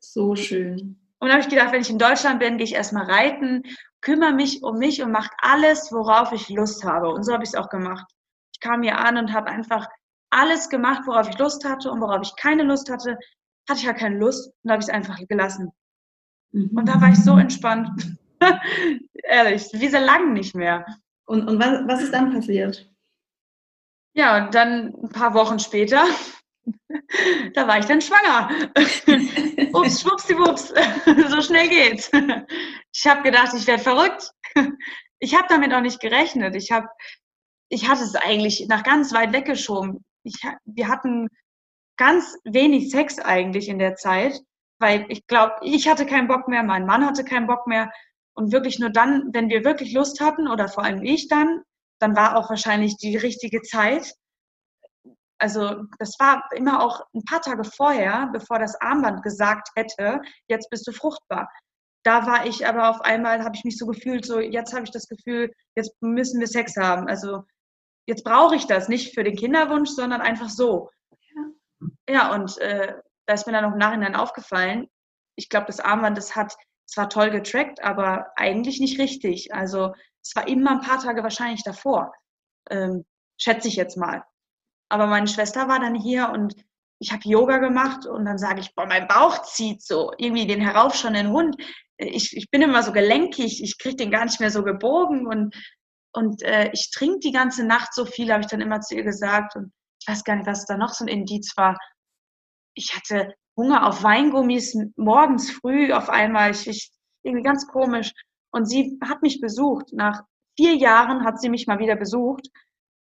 [0.00, 1.01] So schön.
[1.22, 3.62] Und dann habe ich gedacht, wenn ich in Deutschland bin, gehe ich erstmal reiten
[4.02, 7.08] kümmere mich um mich und mache alles, worauf ich Lust habe.
[7.08, 8.04] Und so habe ich es auch gemacht.
[8.52, 9.88] Ich kam hier an und habe einfach
[10.30, 13.16] alles gemacht, worauf ich Lust hatte und worauf ich keine Lust hatte,
[13.68, 15.72] hatte ich ja keine Lust und habe ich es einfach gelassen.
[16.52, 18.18] Und da war ich so entspannt.
[19.22, 20.84] Ehrlich, wie so lang nicht mehr.
[21.24, 22.90] Und, und was, was ist dann passiert?
[24.14, 26.04] Ja, und dann ein paar Wochen später,
[27.54, 28.50] da war ich dann schwanger.
[29.72, 30.68] Ups, schwuppsdiwupps,
[31.28, 32.10] so schnell geht's.
[32.92, 34.30] Ich habe gedacht, ich werde verrückt.
[35.18, 36.54] Ich habe damit auch nicht gerechnet.
[36.56, 36.88] Ich habe,
[37.68, 40.04] ich hatte es eigentlich nach ganz weit weggeschoben.
[40.24, 41.28] Ich, wir hatten
[41.96, 44.40] ganz wenig Sex eigentlich in der Zeit,
[44.78, 47.92] weil ich glaube, ich hatte keinen Bock mehr, mein Mann hatte keinen Bock mehr.
[48.34, 51.62] Und wirklich nur dann, wenn wir wirklich Lust hatten, oder vor allem ich dann,
[51.98, 54.14] dann war auch wahrscheinlich die richtige Zeit
[55.42, 60.70] also das war immer auch ein paar Tage vorher, bevor das Armband gesagt hätte, jetzt
[60.70, 61.50] bist du fruchtbar.
[62.04, 64.92] Da war ich aber auf einmal, habe ich mich so gefühlt, so jetzt habe ich
[64.92, 67.08] das Gefühl, jetzt müssen wir Sex haben.
[67.08, 67.42] Also
[68.06, 70.90] jetzt brauche ich das nicht für den Kinderwunsch, sondern einfach so.
[71.10, 72.94] Ja, ja und äh,
[73.26, 74.86] da ist mir dann noch im Nachhinein aufgefallen,
[75.34, 76.54] ich glaube, das Armband, das hat
[76.86, 79.52] zwar toll getrackt, aber eigentlich nicht richtig.
[79.52, 82.12] Also es war immer ein paar Tage wahrscheinlich davor.
[82.70, 83.04] Ähm,
[83.40, 84.22] schätze ich jetzt mal.
[84.92, 86.54] Aber meine Schwester war dann hier und
[86.98, 90.60] ich habe Yoga gemacht und dann sage ich, boah, mein Bauch zieht so, irgendwie den
[90.60, 91.56] heraufschauenden Hund.
[91.96, 95.56] Ich, ich bin immer so gelenkig, ich kriege den gar nicht mehr so gebogen und,
[96.12, 99.02] und äh, ich trinke die ganze Nacht so viel, habe ich dann immer zu ihr
[99.02, 99.56] gesagt.
[99.56, 101.78] Und ich weiß gar nicht, was da noch so ein Indiz war.
[102.74, 106.90] Ich hatte Hunger auf Weingummis morgens früh auf einmal, ich, ich,
[107.22, 108.12] irgendwie ganz komisch.
[108.50, 109.86] Und sie hat mich besucht.
[109.94, 110.20] Nach
[110.54, 112.46] vier Jahren hat sie mich mal wieder besucht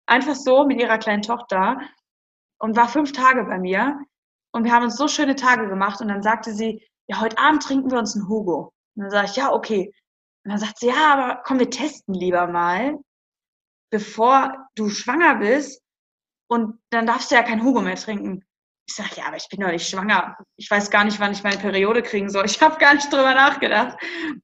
[0.07, 1.79] einfach so mit ihrer kleinen Tochter
[2.59, 3.99] und war fünf Tage bei mir.
[4.51, 6.01] Und wir haben uns so schöne Tage gemacht.
[6.01, 8.73] Und dann sagte sie, ja, heute Abend trinken wir uns einen Hugo.
[8.95, 9.93] Und dann sage ich, ja, okay.
[10.43, 12.97] Und dann sagt sie, ja, aber komm, wir testen lieber mal,
[13.91, 15.81] bevor du schwanger bist.
[16.49, 18.43] Und dann darfst du ja kein Hugo mehr trinken.
[18.89, 20.37] Ich sage, ja, aber ich bin doch nicht schwanger.
[20.55, 22.45] Ich weiß gar nicht, wann ich meine Periode kriegen soll.
[22.45, 23.97] Ich habe gar nicht drüber nachgedacht.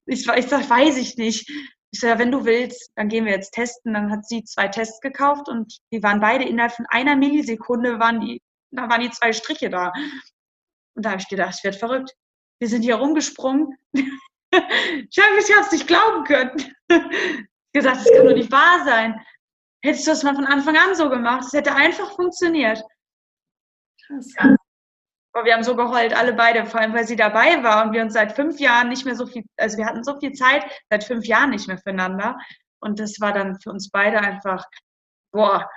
[0.05, 1.49] Ich, ich sage, weiß ich nicht.
[1.93, 3.93] Ich so, ja, wenn du willst, dann gehen wir jetzt testen.
[3.93, 8.19] Dann hat sie zwei Tests gekauft und die waren beide innerhalb von einer Millisekunde waren
[8.19, 8.41] die,
[8.71, 9.93] da waren die zwei Striche da.
[10.95, 12.11] Und da habe ich gedacht, ich werde verrückt.
[12.59, 13.77] Wir sind hier rumgesprungen.
[13.93, 16.73] ich habe es nicht glauben können.
[17.73, 19.23] gesagt, das kann doch nicht wahr sein.
[19.83, 21.43] Hättest du das mal von Anfang an so gemacht?
[21.45, 22.81] Es hätte einfach funktioniert.
[24.07, 24.33] Krass.
[24.39, 24.55] Ja.
[25.33, 28.03] Aber wir haben so geheult, alle beide, vor allem weil sie dabei war und wir
[28.03, 31.03] uns seit fünf Jahren nicht mehr so viel, also wir hatten so viel Zeit, seit
[31.03, 32.37] fünf Jahren nicht mehr füreinander.
[32.79, 34.65] Und das war dann für uns beide einfach,
[35.31, 35.69] boah,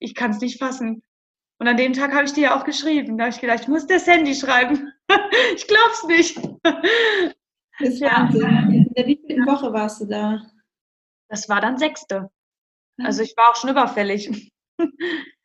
[0.00, 1.02] ich kann es nicht fassen.
[1.58, 3.16] Und an dem Tag habe ich dir ja auch geschrieben.
[3.16, 4.92] Da habe ich gedacht, ich muss das Handy schreiben.
[5.54, 6.36] ich glaub's nicht.
[6.62, 8.10] Das ist ja.
[8.10, 8.72] Wahnsinn.
[8.72, 10.42] In der wievielten Woche warst du da?
[11.28, 12.30] Das war dann sechste.
[13.02, 14.50] Also ich war auch schon überfällig.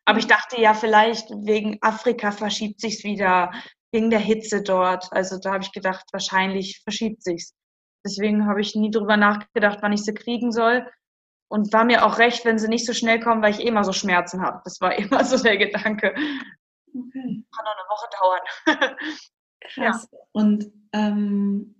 [0.05, 3.51] Aber ich dachte ja, vielleicht wegen Afrika verschiebt sich's wieder,
[3.91, 5.11] wegen der Hitze dort.
[5.11, 7.53] Also da habe ich gedacht, wahrscheinlich verschiebt sich's.
[8.05, 10.87] Deswegen habe ich nie drüber nachgedacht, wann ich sie kriegen soll.
[11.47, 13.83] Und war mir auch recht, wenn sie nicht so schnell kommen, weil ich eh immer
[13.83, 14.61] so Schmerzen habe.
[14.63, 16.13] Das war immer so der Gedanke.
[16.13, 17.43] Okay.
[17.51, 18.95] Kann noch eine Woche dauern.
[19.61, 20.07] Krass.
[20.11, 20.19] Ja.
[20.31, 21.74] Und ähm,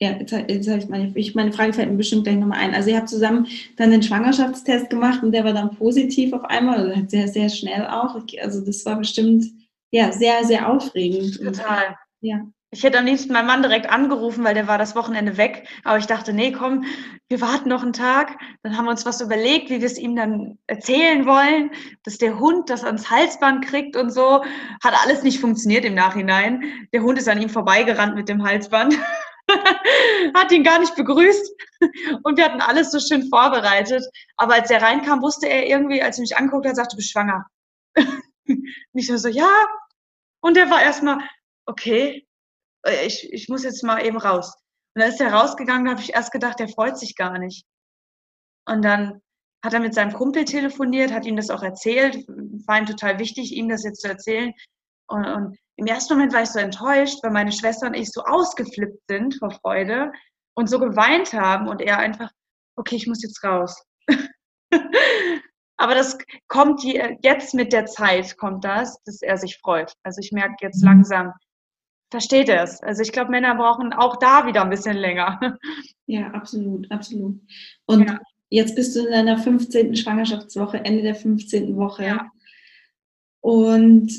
[0.00, 2.74] ja, jetzt, jetzt habe ich meine, ich, meine Frage fällt mir bestimmt gleich nochmal ein.
[2.74, 6.90] Also ihr habt zusammen dann den Schwangerschaftstest gemacht und der war dann positiv auf einmal,
[6.90, 8.16] also sehr, sehr schnell auch.
[8.42, 9.44] Also das war bestimmt
[9.92, 11.38] ja sehr, sehr aufregend.
[11.38, 11.96] Total.
[12.20, 12.44] Ja.
[12.72, 15.68] Ich hätte am liebsten meinen Mann direkt angerufen, weil der war das Wochenende weg.
[15.84, 16.84] Aber ich dachte, nee, komm,
[17.28, 18.36] wir warten noch einen Tag.
[18.64, 21.70] Dann haben wir uns was überlegt, wie wir es ihm dann erzählen wollen,
[22.02, 24.42] dass der Hund das ans Halsband kriegt und so.
[24.82, 26.64] Hat alles nicht funktioniert im Nachhinein.
[26.92, 28.98] Der Hund ist an ihm vorbeigerannt mit dem Halsband.
[30.34, 31.52] hat ihn gar nicht begrüßt
[32.22, 34.04] und wir hatten alles so schön vorbereitet.
[34.36, 37.10] Aber als er reinkam, wusste er irgendwie, als er mich anguckte, er sagte, du bist
[37.10, 37.46] schwanger.
[37.96, 39.50] und ich so, ja.
[40.40, 41.18] Und er war erstmal,
[41.66, 42.26] okay,
[42.86, 44.54] äh, ich, ich muss jetzt mal eben raus.
[44.94, 47.66] Und dann ist er rausgegangen, da habe ich erst gedacht, der freut sich gar nicht.
[48.66, 49.20] Und dann
[49.64, 53.52] hat er mit seinem Kumpel telefoniert, hat ihm das auch erzählt, war ihm total wichtig,
[53.52, 54.52] ihm das jetzt zu erzählen.
[55.08, 58.22] Und, und im ersten Moment war ich so enttäuscht, weil meine Schwester und ich so
[58.22, 60.12] ausgeflippt sind vor Freude
[60.54, 62.30] und so geweint haben und er einfach,
[62.76, 63.82] okay, ich muss jetzt raus.
[65.76, 66.16] Aber das
[66.48, 69.92] kommt jetzt mit der Zeit, kommt das, dass er sich freut.
[70.04, 70.88] Also ich merke jetzt mhm.
[70.88, 71.32] langsam,
[72.10, 72.80] versteht er es.
[72.82, 75.40] Also ich glaube, Männer brauchen auch da wieder ein bisschen länger.
[76.06, 77.40] Ja, absolut, absolut.
[77.86, 78.20] Und ja.
[78.50, 79.96] jetzt bist du in deiner 15.
[79.96, 81.78] Schwangerschaftswoche, Ende der 15.
[81.78, 82.04] Woche.
[82.04, 82.30] Ja.
[83.40, 84.12] Und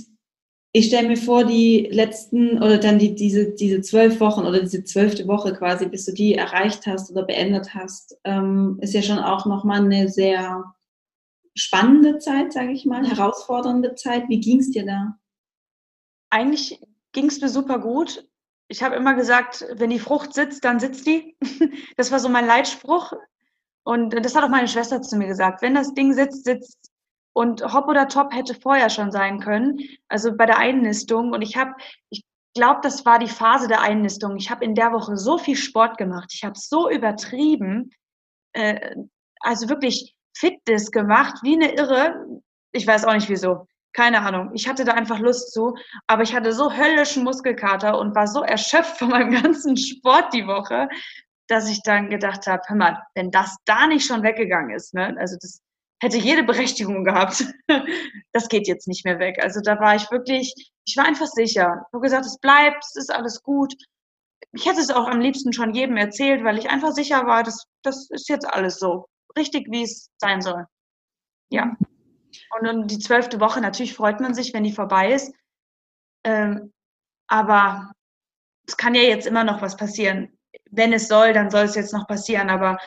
[0.78, 4.84] ich stelle mir vor, die letzten oder dann die, diese, diese zwölf Wochen oder diese
[4.84, 9.20] zwölfte Woche quasi, bis du die erreicht hast oder beendet hast, ähm, ist ja schon
[9.20, 10.76] auch nochmal eine sehr
[11.56, 14.28] spannende Zeit, sage ich mal, herausfordernde Zeit.
[14.28, 15.18] Wie ging es dir da?
[16.30, 16.82] Eigentlich
[17.14, 18.28] ging es mir super gut.
[18.68, 21.38] Ich habe immer gesagt, wenn die Frucht sitzt, dann sitzt die.
[21.96, 23.14] Das war so mein Leitspruch.
[23.86, 25.62] Und das hat auch meine Schwester zu mir gesagt.
[25.62, 26.92] Wenn das Ding sitzt, sitzt
[27.36, 29.78] und Hop oder Top hätte vorher schon sein können,
[30.08, 31.34] also bei der Einnistung.
[31.34, 31.74] Und ich habe,
[32.10, 32.24] ich
[32.56, 34.38] glaube, das war die Phase der Einnistung.
[34.38, 36.32] Ich habe in der Woche so viel Sport gemacht.
[36.34, 37.92] Ich habe so übertrieben,
[38.54, 38.96] äh,
[39.42, 42.26] also wirklich Fitness gemacht, wie eine Irre.
[42.72, 43.68] Ich weiß auch nicht wieso.
[43.92, 44.52] Keine Ahnung.
[44.54, 45.76] Ich hatte da einfach Lust zu,
[46.08, 50.48] aber ich hatte so höllischen Muskelkater und war so erschöpft von meinem ganzen Sport die
[50.48, 50.88] Woche,
[51.48, 55.14] dass ich dann gedacht habe, hör mal, wenn das da nicht schon weggegangen ist, ne,
[55.20, 55.65] also das
[56.02, 57.46] hätte jede Berechtigung gehabt.
[58.32, 59.42] Das geht jetzt nicht mehr weg.
[59.42, 60.54] Also da war ich wirklich,
[60.86, 61.86] ich war einfach sicher.
[61.88, 63.74] Ich habe gesagt, es bleibt, es ist alles gut.
[64.52, 67.66] Ich hätte es auch am liebsten schon jedem erzählt, weil ich einfach sicher war, das,
[67.82, 69.08] das ist jetzt alles so.
[69.38, 70.66] Richtig, wie es sein soll.
[71.50, 71.78] Ja.
[72.58, 75.34] Und dann die zwölfte Woche, natürlich freut man sich, wenn die vorbei ist.
[76.26, 76.74] Ähm,
[77.28, 77.94] aber
[78.68, 80.38] es kann ja jetzt immer noch was passieren.
[80.72, 82.50] Wenn es soll, dann soll es jetzt noch passieren.
[82.50, 82.78] Aber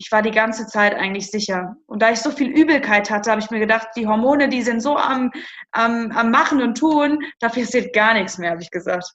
[0.00, 1.76] ich war die ganze Zeit eigentlich sicher.
[1.86, 4.80] Und da ich so viel Übelkeit hatte, habe ich mir gedacht, die Hormone, die sind
[4.80, 5.30] so am,
[5.72, 9.12] am, am Machen und Tun, da passiert gar nichts mehr, habe ich gesagt.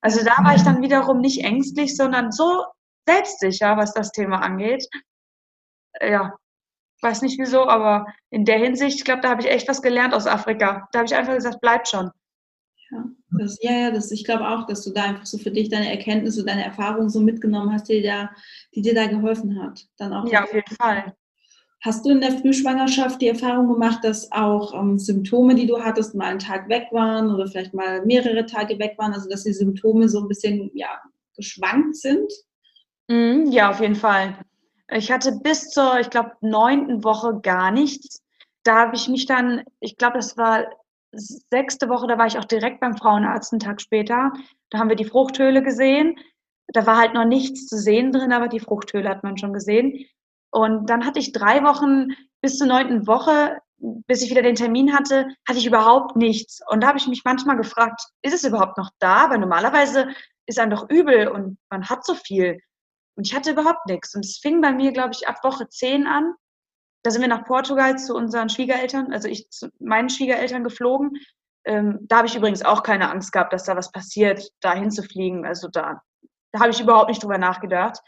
[0.00, 2.64] Also da war ich dann wiederum nicht ängstlich, sondern so
[3.06, 4.88] selbstsicher, was das Thema angeht.
[6.00, 6.34] Ja,
[7.02, 10.14] weiß nicht wieso, aber in der Hinsicht, ich glaube, da habe ich echt was gelernt
[10.14, 10.88] aus Afrika.
[10.92, 12.10] Da habe ich einfach gesagt, bleibt schon.
[12.92, 15.70] Ja, das, ja, ja das, ich glaube auch, dass du da einfach so für dich
[15.70, 18.30] deine Erkenntnisse, deine Erfahrungen so mitgenommen hast, die, da,
[18.74, 19.86] die dir da geholfen hat.
[19.96, 21.14] Dann auch ja, auf jeden Fall.
[21.80, 26.14] Hast du in der Frühschwangerschaft die Erfahrung gemacht, dass auch ähm, Symptome, die du hattest,
[26.14, 29.52] mal einen Tag weg waren oder vielleicht mal mehrere Tage weg waren, also dass die
[29.52, 31.00] Symptome so ein bisschen ja,
[31.34, 32.30] geschwankt sind?
[33.08, 34.36] Mm, ja, auf jeden Fall.
[34.90, 38.22] Ich hatte bis zur, ich glaube, neunten Woche gar nichts.
[38.62, 40.66] Da habe ich mich dann, ich glaube, das war
[41.12, 44.32] sechste Woche, da war ich auch direkt beim Frauenarzt einen Tag später.
[44.70, 46.18] Da haben wir die Fruchthöhle gesehen.
[46.68, 50.06] Da war halt noch nichts zu sehen drin, aber die Fruchthöhle hat man schon gesehen.
[50.50, 52.08] Und dann hatte ich drei Wochen
[52.40, 56.60] bis zur neunten Woche bis ich wieder den Termin hatte, hatte ich überhaupt nichts.
[56.68, 59.28] Und da habe ich mich manchmal gefragt, ist es überhaupt noch da?
[59.30, 60.08] Weil normalerweise
[60.46, 62.60] ist einem doch übel und man hat so viel.
[63.16, 64.14] Und ich hatte überhaupt nichts.
[64.14, 66.34] Und es fing bei mir, glaube ich, ab Woche 10 an.
[67.02, 71.18] Da sind wir nach Portugal zu unseren Schwiegereltern, also ich zu meinen Schwiegereltern geflogen.
[71.64, 75.44] Ähm, da habe ich übrigens auch keine Angst gehabt, dass da was passiert, da hinzufliegen.
[75.44, 76.02] Also da,
[76.52, 78.00] da habe ich überhaupt nicht drüber nachgedacht.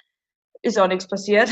[0.63, 1.51] Ist auch nichts passiert.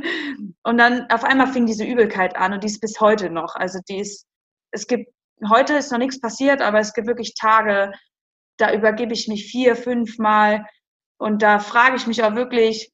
[0.62, 3.54] und dann auf einmal fing diese Übelkeit an und die ist bis heute noch.
[3.54, 4.26] Also die ist,
[4.70, 5.12] es gibt,
[5.48, 7.92] heute ist noch nichts passiert, aber es gibt wirklich Tage,
[8.58, 10.64] da übergebe ich mich vier, fünf Mal
[11.18, 12.92] und da frage ich mich auch wirklich,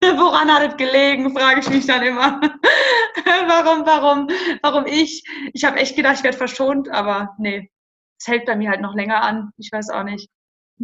[0.02, 2.40] woran hat es gelegen, frage ich mich dann immer.
[3.24, 4.28] warum, warum,
[4.62, 5.24] warum ich?
[5.52, 7.70] Ich habe echt gedacht, ich werde verschont, aber nee,
[8.18, 9.50] es hält bei mir halt noch länger an.
[9.56, 10.28] Ich weiß auch nicht.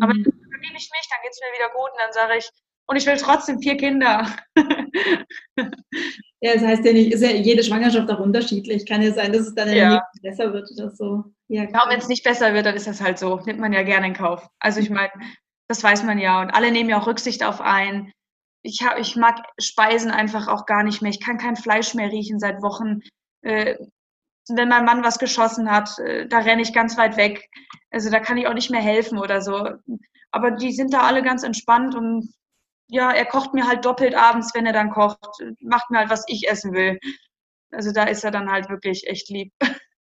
[0.01, 0.25] Aber mhm.
[0.25, 2.49] dann übergebe ich mich, dann geht es mir wieder gut und dann sage ich,
[2.87, 4.27] und ich will trotzdem vier Kinder.
[6.41, 8.85] ja, das heißt ja nicht, ist ja jede Schwangerschaft auch unterschiedlich.
[8.87, 10.03] Kann ja sein, dass es dann ja.
[10.23, 11.25] besser wird oder so.
[11.49, 13.41] Ja, ja wenn es nicht besser wird, dann ist das halt so.
[13.47, 14.47] Nimmt man ja gerne in Kauf.
[14.59, 15.13] Also ich meine,
[15.69, 16.43] das weiß man ja.
[16.43, 18.13] Und alle nehmen ja auch Rücksicht auf einen.
[18.65, 21.11] Ich, hab, ich mag Speisen einfach auch gar nicht mehr.
[21.11, 23.01] Ich kann kein Fleisch mehr riechen seit Wochen.
[23.43, 23.77] Äh,
[24.49, 27.49] wenn mein Mann was geschossen hat, äh, da renne ich ganz weit weg.
[27.91, 29.69] Also da kann ich auch nicht mehr helfen oder so.
[30.31, 32.35] Aber die sind da alle ganz entspannt und
[32.89, 35.19] ja, er kocht mir halt doppelt abends, wenn er dann kocht,
[35.61, 36.99] macht mir halt, was ich essen will.
[37.71, 39.53] Also da ist er dann halt wirklich echt lieb.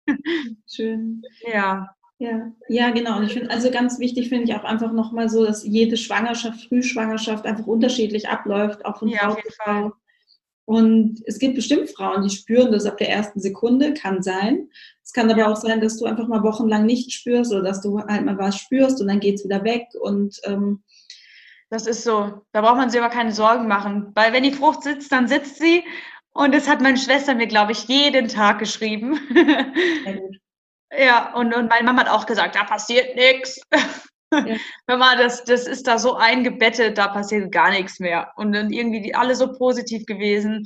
[0.67, 1.21] Schön.
[1.41, 1.93] Ja.
[2.23, 3.17] Ja, ja, genau.
[3.17, 6.69] Und ich finde, also ganz wichtig finde ich auch einfach nochmal so, dass jede Schwangerschaft,
[6.69, 9.91] Frühschwangerschaft einfach unterschiedlich abläuft, auch von ja, Frau zu Frau.
[10.63, 14.69] Und es gibt bestimmt Frauen, die spüren das ab der ersten Sekunde, kann sein.
[15.03, 17.99] Es kann aber auch sein, dass du einfach mal wochenlang nicht spürst oder dass du
[17.99, 19.87] halt mal was spürst und dann geht es wieder weg.
[19.99, 20.81] Und ähm,
[21.69, 22.41] das ist so.
[22.53, 24.13] Da braucht man sich aber keine Sorgen machen.
[24.15, 25.83] Weil wenn die Frucht sitzt, dann sitzt sie.
[26.31, 29.19] Und das hat meine Schwester mir, glaube ich, jeden Tag geschrieben.
[30.05, 30.37] Sehr gut.
[30.97, 33.59] Ja, und, und meine Mama hat auch gesagt, da passiert nichts.
[33.71, 33.79] Ja.
[34.87, 38.31] Mama, das, das ist da so eingebettet, da passiert gar nichts mehr.
[38.35, 40.63] Und dann irgendwie die, alle so positiv gewesen.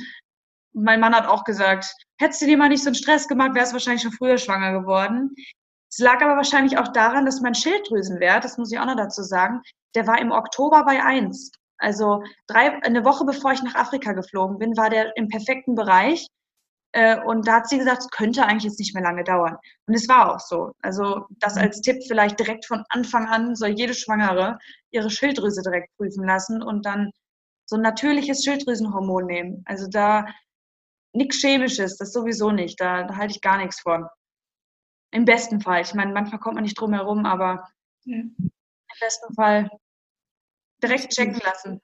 [0.74, 1.86] mein Mann hat auch gesagt,
[2.20, 4.80] hättest du dir mal nicht so einen Stress gemacht, wärst du wahrscheinlich schon früher schwanger
[4.80, 5.36] geworden.
[5.90, 9.24] Es lag aber wahrscheinlich auch daran, dass mein Schilddrüsenwert, das muss ich auch noch dazu
[9.24, 9.62] sagen,
[9.96, 11.52] der war im Oktober bei 1.
[11.78, 16.28] Also drei, eine Woche bevor ich nach Afrika geflogen bin, war der im perfekten Bereich.
[16.98, 19.56] Äh, und da hat sie gesagt, es könnte eigentlich jetzt nicht mehr lange dauern.
[19.86, 20.72] Und es war auch so.
[20.82, 21.62] Also das mhm.
[21.62, 24.58] als Tipp vielleicht direkt von Anfang an soll jede Schwangere
[24.90, 27.12] ihre Schilddrüse direkt prüfen lassen und dann
[27.68, 29.62] so ein natürliches Schilddrüsenhormon nehmen.
[29.66, 30.26] Also da
[31.14, 32.82] nichts Chemisches, das sowieso nicht.
[32.82, 34.08] Da, da halte ich gar nichts von.
[35.12, 35.84] Im besten Fall.
[35.84, 37.70] Ich meine, manchmal kommt man nicht drum herum, aber
[38.06, 38.16] ja.
[38.16, 38.52] im
[39.00, 39.70] besten Fall
[40.82, 41.80] direkt checken lassen.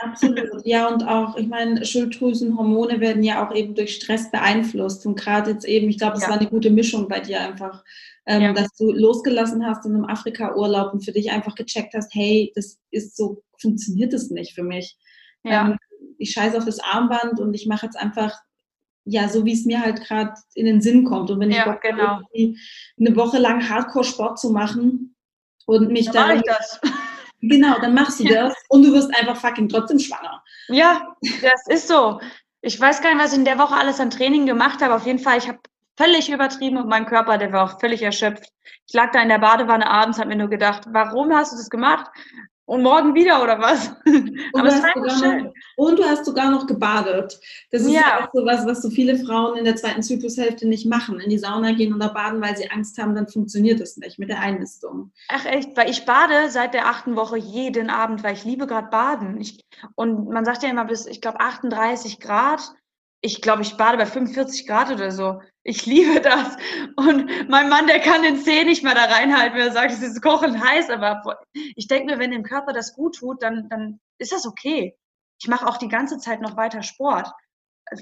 [0.00, 0.64] Absolut.
[0.64, 5.06] Ja, und auch, ich meine, Schilddrüsenhormone werden ja auch eben durch Stress beeinflusst.
[5.06, 6.28] Und gerade jetzt eben, ich glaube, es ja.
[6.28, 7.82] war eine gute Mischung bei dir einfach,
[8.26, 8.52] ähm, ja.
[8.52, 12.78] dass du losgelassen hast in einem Afrika-Urlaub und für dich einfach gecheckt hast, hey, das
[12.90, 14.96] ist so, funktioniert das nicht für mich.
[15.42, 15.68] Ja.
[15.68, 15.78] Ähm,
[16.18, 18.34] ich scheiße auf das Armband und ich mache jetzt einfach
[19.06, 21.30] ja, so wie es mir halt gerade in den Sinn kommt.
[21.30, 22.20] Und wenn ich ja, Bock genau.
[22.34, 25.14] eine Woche lang Hardcore-Sport zu machen
[25.66, 26.28] und mich dann.
[26.28, 26.80] Mach ich das.
[27.42, 30.42] Genau, dann machst du das und du wirst einfach fucking trotzdem schwanger.
[30.68, 32.20] Ja, das ist so.
[32.60, 34.94] Ich weiß gar nicht, was ich in der Woche alles an Training gemacht habe.
[34.94, 35.58] Auf jeden Fall, ich habe
[35.96, 38.50] völlig übertrieben und mein Körper, der war auch völlig erschöpft.
[38.86, 41.70] Ich lag da in der Badewanne abends, habe mir nur gedacht, warum hast du das
[41.70, 42.10] gemacht?
[42.66, 43.88] Und morgen wieder oder was?
[44.54, 45.44] Aber es war schön.
[45.44, 47.38] Noch, und du hast sogar noch gebadet.
[47.70, 48.20] Das ist ja.
[48.20, 51.20] auch so was, was so viele Frauen in der zweiten Zyklushälfte nicht machen.
[51.20, 54.30] In die Sauna gehen oder baden, weil sie Angst haben, dann funktioniert das nicht mit
[54.30, 55.12] der Einnistung.
[55.28, 58.88] Ach echt, weil ich bade seit der achten Woche jeden Abend, weil ich liebe gerade
[58.88, 59.38] baden.
[59.40, 59.60] Ich,
[59.94, 62.60] und man sagt ja immer bis, ich glaube, 38 Grad
[63.24, 65.40] ich glaube, ich bade bei 45 Grad oder so.
[65.62, 66.58] Ich liebe das.
[66.96, 70.02] Und mein Mann, der kann den Zeh nicht mehr da reinhalten, wenn er sagt, es
[70.02, 70.90] ist kochend heiß.
[70.90, 71.22] Aber
[71.54, 74.94] ich denke mir, wenn dem Körper das gut tut, dann, dann ist das okay.
[75.40, 77.32] Ich mache auch die ganze Zeit noch weiter Sport.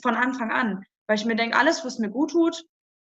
[0.03, 0.85] Von Anfang an.
[1.07, 2.61] Weil ich mir denke, alles, was mir gut tut,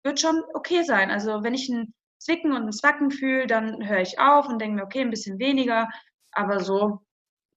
[0.04, 1.10] wird schon okay sein.
[1.10, 4.76] Also wenn ich ein Zwicken und ein Zwacken fühle, dann höre ich auf und denke
[4.76, 5.88] mir, okay, ein bisschen weniger.
[6.30, 7.00] Aber so,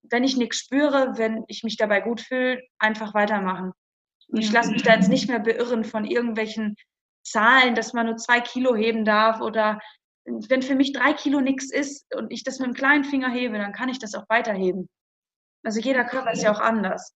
[0.02, 3.72] wenn ich nichts spüre, wenn ich mich dabei gut fühle, einfach weitermachen.
[4.34, 6.74] Und ich lasse mich da jetzt nicht mehr beirren von irgendwelchen
[7.22, 9.78] Zahlen, dass man nur zwei Kilo heben darf oder
[10.24, 13.58] wenn für mich drei Kilo nichts ist und ich das mit dem kleinen Finger hebe,
[13.58, 14.88] dann kann ich das auch weiterheben.
[15.62, 17.14] Also jeder Körper ist ja auch anders.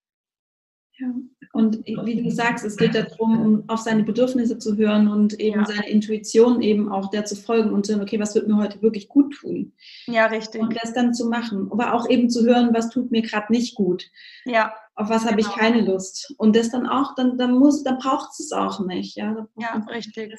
[0.99, 1.13] Ja.
[1.53, 5.61] Und wie du sagst, es geht darum, um auf seine Bedürfnisse zu hören und eben
[5.61, 5.67] ja.
[5.67, 8.81] seine Intuition eben auch der zu folgen und zu hören, okay, was wird mir heute
[8.83, 9.73] wirklich gut tun?
[10.07, 10.61] Ja, richtig.
[10.61, 11.69] Und das dann zu machen.
[11.71, 14.11] Aber auch eben zu hören, was tut mir gerade nicht gut.
[14.45, 14.73] Ja.
[14.99, 15.59] Auf was habe ich genau.
[15.59, 16.35] keine Lust.
[16.39, 19.17] Und das dann auch, dann, dann muss, dann braucht es auch nicht.
[19.17, 20.35] Ja, ja richtig.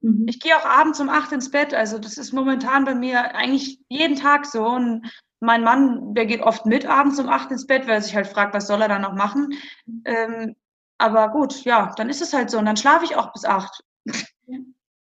[0.00, 0.26] Mhm.
[0.28, 1.74] Ich gehe auch abends um acht ins Bett.
[1.74, 4.64] Also das ist momentan bei mir eigentlich jeden Tag so.
[4.66, 5.10] Und
[5.40, 8.28] mein Mann, der geht oft mit abends um acht ins Bett, weil er sich halt
[8.28, 9.52] fragt, was soll er da noch machen.
[10.04, 10.54] Ähm,
[10.98, 12.58] aber gut, ja, dann ist es halt so.
[12.58, 13.82] Und dann schlafe ich auch bis acht.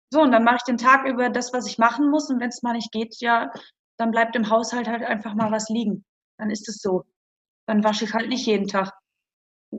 [0.09, 2.29] So, und dann mache ich den Tag über das, was ich machen muss.
[2.29, 3.51] Und wenn es mal nicht geht, ja,
[3.97, 6.05] dann bleibt im Haushalt halt einfach mal was liegen.
[6.37, 7.03] Dann ist es so.
[7.67, 8.93] Dann wasche ich halt nicht jeden Tag.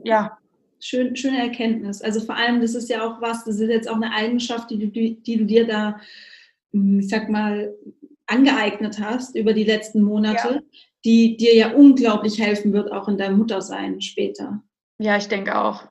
[0.05, 0.37] Ja.
[0.79, 2.01] Schön, schöne Erkenntnis.
[2.01, 4.77] Also vor allem, das ist ja auch was, das ist jetzt auch eine Eigenschaft, die
[4.77, 5.99] du, die du dir da,
[6.71, 7.75] hm, ich sag mal,
[8.27, 10.79] angeeignet hast über die letzten Monate, ja.
[11.03, 14.61] die dir ja unglaublich helfen wird, auch in deinem Muttersein später.
[14.99, 15.85] Ja, ich denke auch.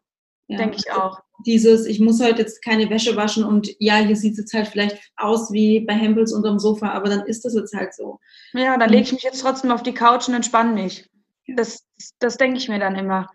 [0.46, 0.58] Ja.
[0.58, 1.20] Denke ich auch.
[1.44, 4.68] Dieses, ich muss heute jetzt keine Wäsche waschen und ja, hier sieht es jetzt halt
[4.68, 8.18] vielleicht aus wie bei Hempels unterm Sofa, aber dann ist das jetzt halt so.
[8.54, 11.08] Ja, dann lege ich mich jetzt trotzdem auf die Couch und entspanne mich.
[11.48, 11.84] Das,
[12.18, 13.28] das denke ich mir dann immer.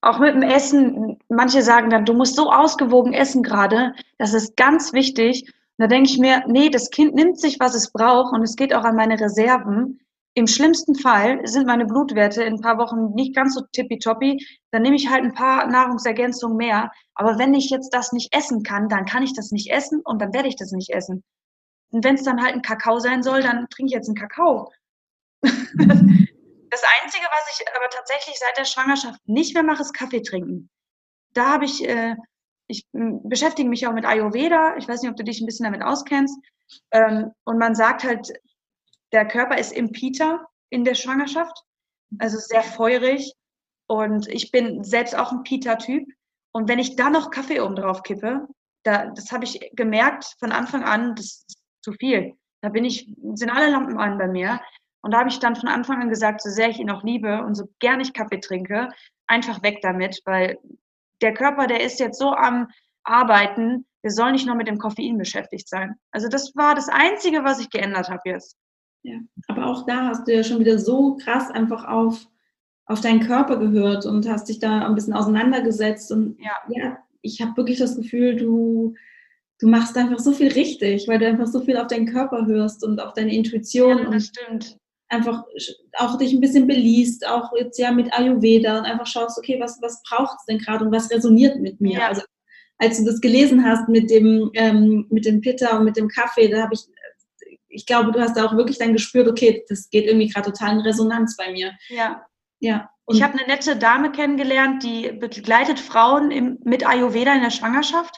[0.00, 4.56] Auch mit dem Essen, manche sagen dann, du musst so ausgewogen essen gerade, das ist
[4.56, 5.44] ganz wichtig.
[5.46, 8.56] Und da denke ich mir, nee, das Kind nimmt sich, was es braucht und es
[8.56, 10.00] geht auch an meine Reserven.
[10.34, 14.44] Im schlimmsten Fall sind meine Blutwerte in ein paar Wochen nicht ganz so tippitoppi.
[14.72, 16.90] Dann nehme ich halt ein paar Nahrungsergänzungen mehr.
[17.14, 20.20] Aber wenn ich jetzt das nicht essen kann, dann kann ich das nicht essen und
[20.20, 21.22] dann werde ich das nicht essen.
[21.92, 24.72] Und wenn es dann halt ein Kakao sein soll, dann trinke ich jetzt einen Kakao.
[26.74, 30.68] das Einzige, was ich aber tatsächlich seit der Schwangerschaft nicht mehr mache, ist Kaffee trinken.
[31.32, 32.16] Da habe ich, äh,
[32.66, 34.76] ich beschäftige mich auch mit Ayurveda.
[34.76, 36.36] Ich weiß nicht, ob du dich ein bisschen damit auskennst.
[36.90, 38.32] Ähm, und man sagt halt,
[39.12, 41.56] der Körper ist im Pita in der Schwangerschaft,
[42.18, 43.32] also sehr feurig.
[43.86, 46.08] Und ich bin selbst auch ein Pita-Typ.
[46.52, 48.48] Und wenn ich da noch Kaffee oben drauf kippe,
[48.82, 52.34] da, das habe ich gemerkt von Anfang an, das ist zu viel.
[52.62, 54.60] Da bin ich, sind alle Lampen an bei mir.
[55.04, 57.44] Und da habe ich dann von Anfang an gesagt, so sehr ich ihn auch liebe
[57.44, 58.88] und so gern ich Kaffee trinke,
[59.26, 60.58] einfach weg damit, weil
[61.20, 62.68] der Körper, der ist jetzt so am
[63.02, 65.96] Arbeiten, der soll nicht nur mit dem Koffein beschäftigt sein.
[66.10, 68.56] Also das war das Einzige, was ich geändert habe jetzt.
[69.02, 72.26] Ja, aber auch da hast du ja schon wieder so krass einfach auf,
[72.86, 76.10] auf deinen Körper gehört und hast dich da ein bisschen auseinandergesetzt.
[76.12, 78.94] Und ja, ja ich habe wirklich das Gefühl, du,
[79.58, 82.82] du machst einfach so viel richtig, weil du einfach so viel auf deinen Körper hörst
[82.82, 83.98] und auf deine Intuition.
[83.98, 84.78] Ja, das stimmt.
[85.14, 85.44] Einfach
[85.98, 89.78] auch dich ein bisschen beliest, auch jetzt ja mit Ayurveda und einfach schaust, okay, was,
[89.80, 91.98] was braucht es denn gerade und was resoniert mit mir?
[91.98, 92.08] Ja.
[92.08, 92.22] Also
[92.78, 96.48] als du das gelesen hast mit dem, ähm, mit dem Pitta und mit dem Kaffee,
[96.48, 96.86] da habe ich
[97.74, 100.80] ich glaube, du hast auch wirklich dann gespürt, okay, das geht irgendwie gerade total in
[100.80, 101.72] Resonanz bei mir.
[101.88, 102.24] Ja.
[102.60, 102.88] Ja.
[103.04, 107.50] Und ich habe eine nette Dame kennengelernt, die begleitet Frauen im, mit Ayurveda in der
[107.50, 108.16] Schwangerschaft.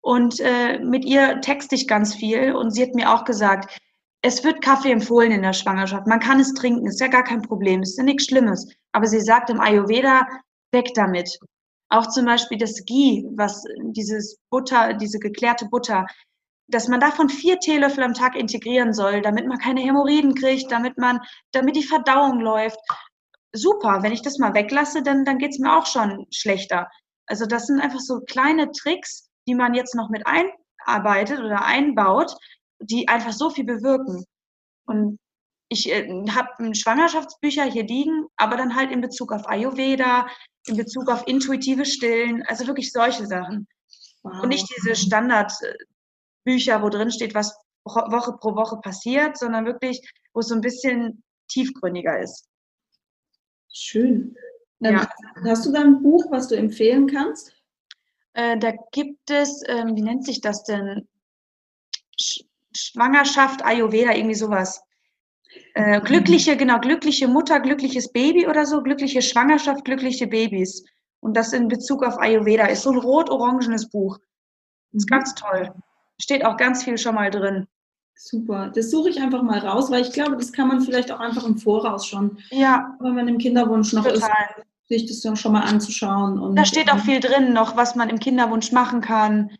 [0.00, 2.54] Und äh, mit ihr texte ich ganz viel.
[2.54, 3.78] Und sie hat mir auch gesagt,
[4.22, 6.06] es wird Kaffee empfohlen in der Schwangerschaft.
[6.06, 8.68] Man kann es trinken, ist ja gar kein Problem, ist ja nichts Schlimmes.
[8.92, 10.26] Aber sie sagt im Ayurveda,
[10.72, 11.38] weg damit.
[11.90, 13.62] Auch zum Beispiel das Ghee, was
[13.92, 16.06] dieses Butter, diese geklärte Butter,
[16.68, 20.98] dass man davon vier Teelöffel am Tag integrieren soll, damit man keine Hämorrhoiden kriegt, damit
[20.98, 21.20] man,
[21.52, 22.78] damit die Verdauung läuft.
[23.54, 26.88] Super, wenn ich das mal weglasse, dann, dann geht es mir auch schon schlechter.
[27.26, 32.34] Also das sind einfach so kleine Tricks, die man jetzt noch mit einarbeitet oder einbaut,
[32.80, 34.24] die einfach so viel bewirken.
[34.86, 35.18] Und
[35.68, 40.26] ich äh, habe Schwangerschaftsbücher hier liegen, aber dann halt in Bezug auf Ayurveda,
[40.66, 43.66] in Bezug auf intuitive Stillen, also wirklich solche Sachen.
[44.22, 44.42] Wow.
[44.42, 45.52] Und nicht diese Standard
[46.44, 47.54] Bücher, wo drin steht, was
[47.84, 50.00] Woche pro Woche passiert, sondern wirklich,
[50.32, 52.48] wo es so ein bisschen tiefgründiger ist.
[53.72, 54.36] Schön.
[54.80, 55.08] Ja.
[55.44, 57.52] Hast du da ein Buch, was du empfehlen kannst?
[58.34, 61.08] Äh, da gibt es, ähm, wie nennt sich das denn?
[62.20, 62.44] Sch
[62.78, 64.82] Schwangerschaft, Ayurveda, irgendwie sowas.
[65.74, 70.84] Äh, glückliche, genau, glückliche Mutter, glückliches Baby oder so, glückliche Schwangerschaft, glückliche Babys.
[71.20, 74.18] Und das in Bezug auf Ayurveda ist so ein rot-orangenes Buch.
[74.92, 75.14] Ist mhm.
[75.14, 75.72] ganz toll
[76.20, 77.66] steht auch ganz viel schon mal drin.
[78.14, 81.20] Super, das suche ich einfach mal raus, weil ich glaube, das kann man vielleicht auch
[81.20, 82.96] einfach im Voraus schon, ja.
[83.00, 84.18] wenn man im Kinderwunsch noch Total.
[84.18, 84.28] ist,
[84.88, 86.38] sich das dann schon mal anzuschauen.
[86.40, 89.50] Und, da steht auch viel drin noch, was man im Kinderwunsch machen kann.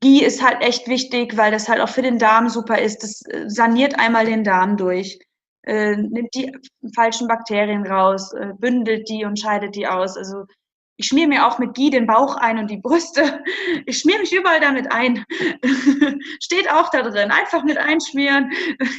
[0.00, 3.02] Gie ist halt echt wichtig, weil das halt auch für den Darm super ist.
[3.02, 5.18] Das äh, saniert einmal den Darm durch,
[5.62, 6.52] äh, nimmt die
[6.94, 10.16] falschen Bakterien raus, äh, bündelt die und scheidet die aus.
[10.16, 10.44] Also
[10.98, 13.44] ich schmier mir auch mit Ghee den Bauch ein und die Brüste.
[13.84, 15.24] Ich schmier mich überall damit ein.
[16.42, 17.30] Steht auch da drin.
[17.30, 18.50] Einfach mit einschmieren.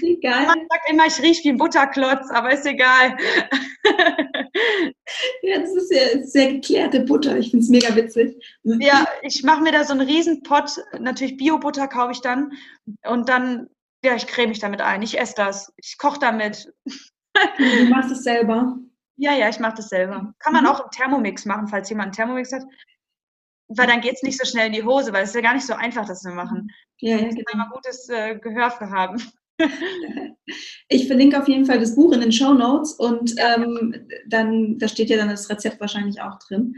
[0.02, 0.46] Egal.
[0.46, 3.18] Man sagt immer, ich rieche wie ein Butterklotz, aber ist egal.
[5.42, 7.38] ja, das ist ja sehr geklärte Butter.
[7.38, 8.36] Ich finde es mega witzig.
[8.64, 10.72] Ja, ich mache mir da so einen riesen Pott.
[11.00, 12.52] Natürlich Bio-Butter kaufe ich dann.
[13.06, 13.68] Und dann,
[14.04, 15.02] ja, ich creme mich damit ein.
[15.02, 15.74] Ich esse das.
[15.78, 16.72] Ich koche damit.
[17.58, 18.78] Du machst es selber.
[19.18, 20.34] Ja, ja, ich mache das selber.
[20.40, 20.70] Kann man mhm.
[20.70, 22.64] auch im Thermomix machen, falls jemand einen Thermomix hat.
[23.68, 25.54] Weil dann geht es nicht so schnell in die Hose, weil es ist ja gar
[25.54, 26.70] nicht so einfach, das zu machen.
[27.00, 27.56] Ja, ja, genau.
[27.56, 29.22] Mal gutes äh, Gehör für haben.
[30.88, 34.88] Ich verlinke auf jeden Fall das Buch in den Show Notes und ähm, dann, da
[34.88, 36.76] steht ja dann das Rezept wahrscheinlich auch drin.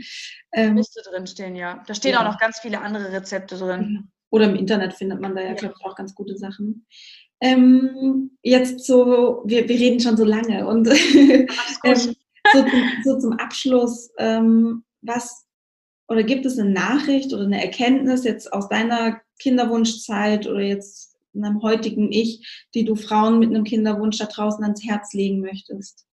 [0.51, 1.83] Ähm, Müsste drin stehen, ja.
[1.85, 2.21] Da stehen ja.
[2.21, 4.09] auch noch ganz viele andere Rezepte drin.
[4.31, 5.53] Oder im Internet findet man da ja, ja.
[5.53, 6.87] glaube ich, auch ganz gute Sachen.
[7.41, 10.87] Ähm, jetzt so, wir, wir reden schon so lange und
[11.83, 12.15] ähm,
[12.53, 15.45] so, zum, so, zum, Abschluss, ähm, was
[16.07, 21.45] oder gibt es eine Nachricht oder eine Erkenntnis jetzt aus deiner Kinderwunschzeit oder jetzt in
[21.45, 26.07] einem heutigen Ich, die du Frauen mit einem Kinderwunsch da draußen ans Herz legen möchtest?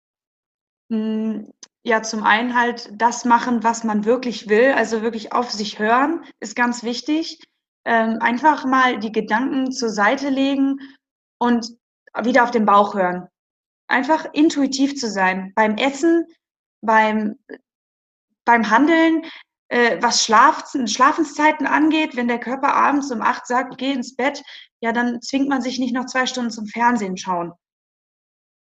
[0.91, 1.51] Hm,
[1.83, 6.24] ja, zum einen halt das machen, was man wirklich will, also wirklich auf sich hören,
[6.41, 7.41] ist ganz wichtig.
[7.85, 10.81] Ähm, einfach mal die Gedanken zur Seite legen
[11.39, 11.68] und
[12.22, 13.29] wieder auf den Bauch hören.
[13.89, 15.53] Einfach intuitiv zu sein.
[15.55, 16.26] Beim Essen,
[16.82, 17.39] beim,
[18.45, 19.22] beim Handeln,
[19.68, 24.43] äh, was Schlaf, Schlafenszeiten angeht, wenn der Körper abends um acht sagt, geh ins Bett,
[24.80, 27.53] ja, dann zwingt man sich nicht noch zwei Stunden zum Fernsehen schauen.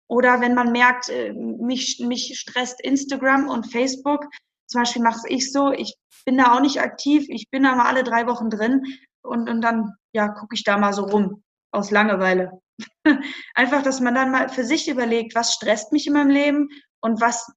[0.07, 4.28] Oder wenn man merkt, äh, mich, mich stresst Instagram und Facebook,
[4.67, 5.95] zum Beispiel mache ich so, ich
[6.26, 8.84] bin da auch nicht aktiv, ich bin da mal alle drei Wochen drin
[9.21, 12.62] und, und dann ja, gucke ich da mal so rum aus Langeweile.
[13.55, 16.69] Einfach, dass man dann mal für sich überlegt, was stresst mich in meinem Leben
[17.01, 17.51] und was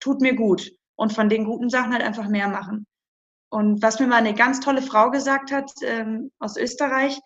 [0.00, 0.70] tut mir gut.
[0.96, 2.84] Und von den guten Sachen halt einfach mehr machen.
[3.50, 7.18] Und was mir mal eine ganz tolle Frau gesagt hat ähm, aus Österreich,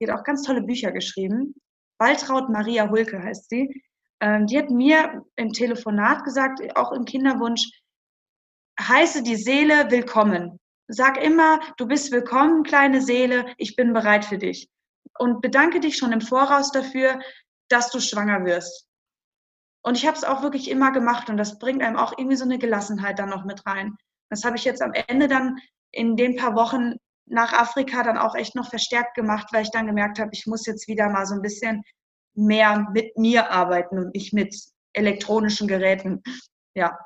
[0.00, 1.54] die hat auch ganz tolle Bücher geschrieben.
[1.98, 3.82] Waltraud Maria Hulke heißt sie.
[4.20, 7.70] Ähm, die hat mir im Telefonat gesagt, auch im Kinderwunsch,
[8.80, 10.58] heiße die Seele willkommen.
[10.88, 14.70] Sag immer, du bist willkommen, kleine Seele, ich bin bereit für dich
[15.18, 17.20] und bedanke dich schon im Voraus dafür,
[17.68, 18.86] dass du schwanger wirst.
[19.82, 22.44] Und ich habe es auch wirklich immer gemacht und das bringt einem auch irgendwie so
[22.44, 23.96] eine Gelassenheit dann noch mit rein.
[24.30, 25.58] Das habe ich jetzt am Ende dann
[25.92, 26.94] in den paar Wochen
[27.26, 30.66] nach Afrika dann auch echt noch verstärkt gemacht, weil ich dann gemerkt habe, ich muss
[30.66, 31.82] jetzt wieder mal so ein bisschen
[32.34, 34.54] mehr mit mir arbeiten und nicht mit
[34.92, 36.22] elektronischen Geräten.
[36.74, 36.98] Ja,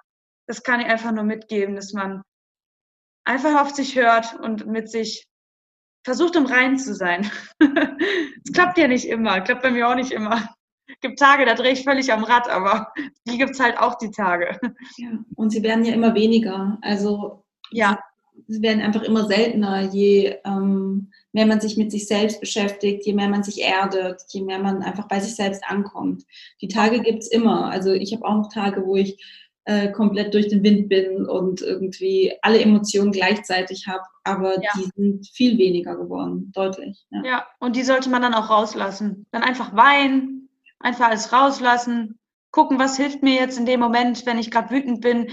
[0.46, 2.22] das kann ich einfach nur mitgeben, dass man
[3.24, 5.26] einfach auf sich hört und mit sich
[6.04, 7.30] versucht im Reinen zu sein.
[8.44, 10.48] Es klappt ja nicht immer, klappt bei mir auch nicht immer.
[10.88, 12.92] Es gibt Tage, da drehe ich völlig am Rad, aber
[13.26, 14.58] die gibt es halt auch die Tage.
[14.98, 16.78] Ja, und sie werden ja immer weniger.
[16.82, 17.98] Also ja.
[18.48, 23.14] sie werden einfach immer seltener, je ähm, mehr man sich mit sich selbst beschäftigt, je
[23.14, 26.24] mehr man sich erdet, je mehr man einfach bei sich selbst ankommt.
[26.60, 27.70] Die Tage gibt es immer.
[27.70, 29.16] Also ich habe auch noch Tage, wo ich
[29.64, 34.70] äh, komplett durch den Wind bin und irgendwie alle Emotionen gleichzeitig habe, aber ja.
[34.76, 37.04] die sind viel weniger geworden, deutlich.
[37.10, 37.22] Ja.
[37.24, 39.26] ja, und die sollte man dann auch rauslassen.
[39.30, 40.48] Dann einfach weinen,
[40.80, 42.18] einfach alles rauslassen,
[42.50, 45.30] gucken, was hilft mir jetzt in dem Moment, wenn ich gerade wütend bin.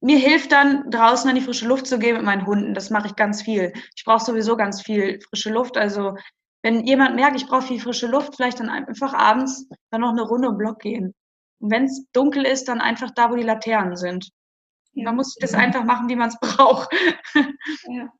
[0.00, 2.74] Mir hilft dann, draußen an die frische Luft zu gehen mit meinen Hunden.
[2.74, 3.72] Das mache ich ganz viel.
[3.96, 5.76] Ich brauche sowieso ganz viel frische Luft.
[5.76, 6.14] Also
[6.62, 10.22] wenn jemand merkt, ich brauche viel frische Luft, vielleicht dann einfach abends dann noch eine
[10.22, 11.14] Runde im Block gehen.
[11.58, 14.30] Und wenn es dunkel ist, dann einfach da, wo die Laternen sind.
[14.92, 15.04] Ja.
[15.04, 16.90] Man muss das einfach machen, wie man es braucht.
[17.88, 18.12] Ja.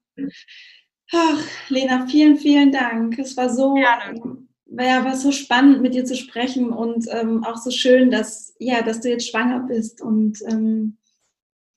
[1.12, 3.18] Ach, Lena, vielen, vielen Dank.
[3.18, 4.46] Es war so, Gerne.
[4.66, 8.82] Ja, war so spannend, mit dir zu sprechen und ähm, auch so schön, dass, ja,
[8.82, 10.00] dass du jetzt schwanger bist.
[10.00, 10.98] Und ähm,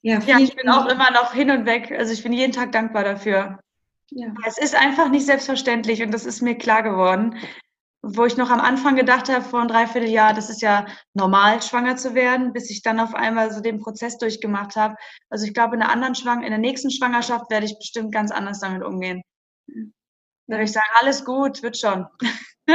[0.02, 1.92] ja, ja, ich bin auch immer noch hin und weg.
[1.92, 3.60] Also ich bin jeden Tag dankbar dafür.
[4.10, 4.34] Ja.
[4.48, 7.36] Es ist einfach nicht selbstverständlich und das ist mir klar geworden
[8.02, 11.98] wo ich noch am Anfang gedacht habe, vor einem Dreivierteljahr, das ist ja normal, schwanger
[11.98, 14.96] zu werden, bis ich dann auf einmal so den Prozess durchgemacht habe.
[15.30, 18.32] Also ich glaube, in der anderen Schwang in der nächsten Schwangerschaft werde ich bestimmt ganz
[18.32, 19.22] anders damit umgehen.
[19.68, 22.06] Da werde ich sagen, alles gut, wird schon.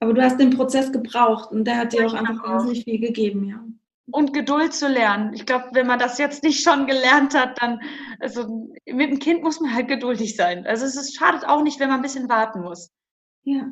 [0.00, 3.44] Aber du hast den Prozess gebraucht und der hat dir auch einfach wahnsinnig viel gegeben,
[3.44, 3.62] ja.
[4.12, 5.34] Und Geduld zu lernen.
[5.34, 7.80] Ich glaube, wenn man das jetzt nicht schon gelernt hat, dann,
[8.18, 10.66] also mit dem Kind muss man halt geduldig sein.
[10.66, 12.90] Also es ist, schadet auch nicht, wenn man ein bisschen warten muss.
[13.44, 13.70] Ja.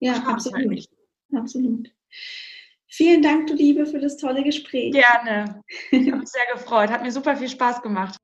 [0.00, 0.84] Ja, absolut.
[1.34, 1.90] Absolut.
[2.86, 4.92] Vielen Dank, du Liebe, für das tolle Gespräch.
[4.92, 5.62] Gerne.
[5.90, 6.90] Ich habe mich sehr gefreut.
[6.90, 8.16] Hat mir super viel Spaß gemacht.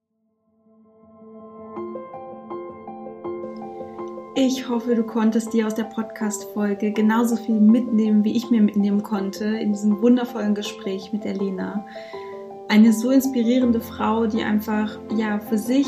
[4.36, 9.02] Ich hoffe, du konntest dir aus der Podcast-Folge genauso viel mitnehmen, wie ich mir mitnehmen
[9.02, 11.86] konnte in diesem wundervollen Gespräch mit der Lena.
[12.68, 15.86] Eine so inspirierende Frau, die einfach ja für sich,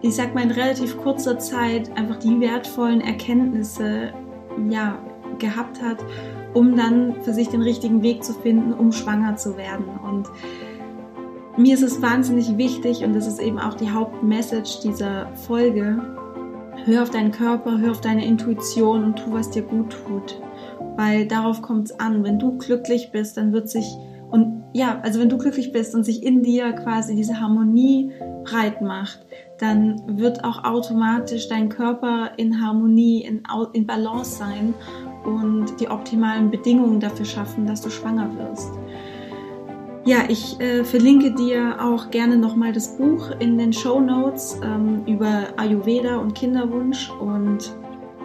[0.00, 4.12] ich sag mal in relativ kurzer Zeit, einfach die wertvollen Erkenntnisse
[4.70, 4.96] ja
[5.42, 5.98] gehabt hat,
[6.54, 9.84] um dann für sich den richtigen Weg zu finden, um schwanger zu werden.
[10.02, 10.28] Und
[11.58, 15.98] mir ist es wahnsinnig wichtig und das ist eben auch die Hauptmessage dieser Folge.
[16.86, 20.40] Hör auf deinen Körper, hör auf deine Intuition und tu, was dir gut tut.
[20.96, 22.24] Weil darauf kommt es an.
[22.24, 23.86] Wenn du glücklich bist, dann wird sich
[24.30, 28.12] Und ja, also wenn du glücklich bist und sich in dir quasi diese Harmonie
[28.44, 29.26] breit macht,
[29.58, 33.42] dann wird auch automatisch dein Körper in Harmonie, in,
[33.74, 34.74] in Balance sein
[35.24, 38.70] und die optimalen Bedingungen dafür schaffen, dass du schwanger wirst.
[40.04, 45.02] Ja, ich äh, verlinke dir auch gerne nochmal das Buch in den Show Notes ähm,
[45.06, 47.72] über Ayurveda und Kinderwunsch und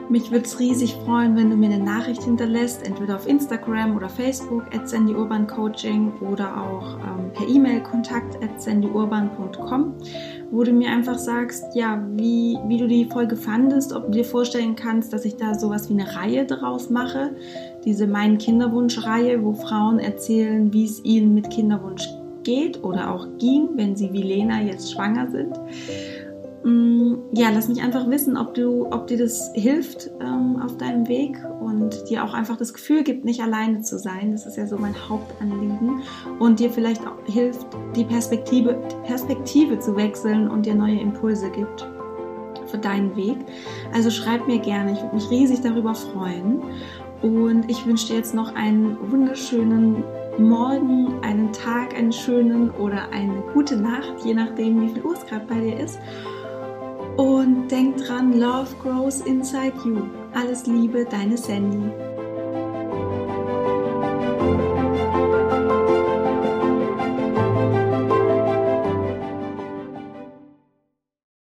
[0.09, 4.07] mich würde es riesig freuen, wenn du mir eine Nachricht hinterlässt, entweder auf Instagram oder
[4.07, 9.93] Facebook at Sandy Urban Coaching oder auch ähm, per E-Mail kontakt at sandyurban.com,
[10.51, 14.25] wo du mir einfach sagst, ja, wie, wie du die Folge fandest, ob du dir
[14.25, 17.35] vorstellen kannst, dass ich da sowas wie eine Reihe daraus mache,
[17.83, 22.07] diese Mein Kinderwunsch-Reihe, wo Frauen erzählen, wie es ihnen mit Kinderwunsch
[22.43, 25.53] geht oder auch ging, wenn sie wie Lena jetzt schwanger sind.
[26.67, 31.07] Mm, ja, lass mich einfach wissen, ob du, ob dir das hilft ähm, auf deinem
[31.07, 34.33] Weg und dir auch einfach das Gefühl gibt, nicht alleine zu sein.
[34.33, 36.01] Das ist ja so mein Hauptanliegen
[36.39, 38.73] und dir vielleicht auch hilft, die Perspektive,
[39.05, 41.87] Perspektive zu wechseln und dir neue Impulse gibt
[42.65, 43.37] für deinen Weg.
[43.93, 46.61] Also schreib mir gerne, ich würde mich riesig darüber freuen.
[47.21, 50.03] Und ich wünsche dir jetzt noch einen wunderschönen
[50.37, 55.25] Morgen, einen Tag, einen schönen oder eine gute Nacht, je nachdem, wie viel Uhr es
[55.25, 55.97] gerade bei dir ist.
[57.17, 60.03] Und denk dran, Love grows inside you.
[60.33, 62.06] Alles Liebe, deine Sandy.